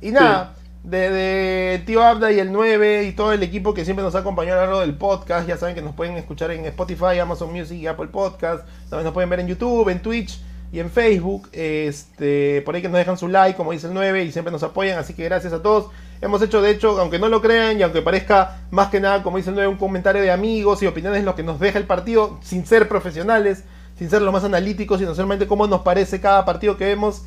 [0.00, 0.54] Y nada,
[0.86, 4.60] de, Tío Abda y el 9 y todo el equipo que siempre nos ha acompañado
[4.60, 5.48] a lo largo del podcast.
[5.48, 8.66] Ya saben que nos pueden escuchar en Spotify, Amazon Music y Apple Podcast.
[8.88, 10.40] También nos pueden ver en YouTube, en Twitch
[10.72, 11.48] y en Facebook.
[11.52, 14.62] Este, por ahí que nos dejan su like, como dice el 9, y siempre nos
[14.62, 14.98] apoyan.
[14.98, 15.90] Así que gracias a todos.
[16.20, 19.36] Hemos hecho, de hecho, aunque no lo crean y aunque parezca más que nada, como
[19.36, 22.38] dice el 9, un comentario de amigos y opiniones lo que nos deja el partido,
[22.42, 23.64] sin ser profesionales,
[23.98, 27.22] sin ser los más analíticos, sino solamente cómo nos parece cada partido que vemos.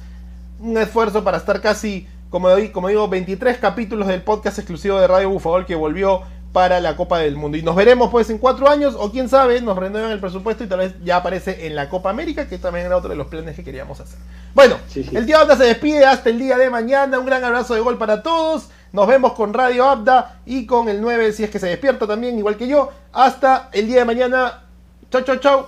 [0.60, 5.30] Un esfuerzo para estar casi como, como digo, 23 capítulos del podcast exclusivo de Radio
[5.30, 6.22] Bufagol que volvió
[6.54, 7.58] para la Copa del Mundo.
[7.58, 10.68] Y nos veremos pues en cuatro años, o quién sabe, nos renuevan el presupuesto y
[10.68, 13.56] tal vez ya aparece en la Copa América, que también era otro de los planes
[13.56, 14.18] que queríamos hacer.
[14.54, 17.20] Bueno, el tío Abda se despide hasta el día de mañana.
[17.20, 18.70] Un gran abrazo de gol para todos.
[18.92, 22.38] Nos vemos con Radio Abda y con el 9 si es que se despierta también,
[22.38, 22.92] igual que yo.
[23.14, 24.64] Hasta el día de mañana.
[25.12, 25.66] Chau, chau, chau.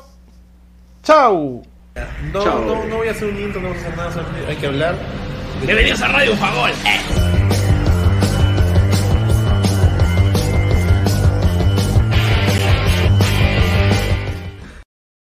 [1.03, 1.63] Chau.
[2.31, 4.67] No, no, no voy a hacer un intro, no voy a hacer nada, hay que
[4.67, 4.95] hablar.
[5.65, 6.71] Bienvenidos a Radio Fagol.
[6.71, 7.60] Eh.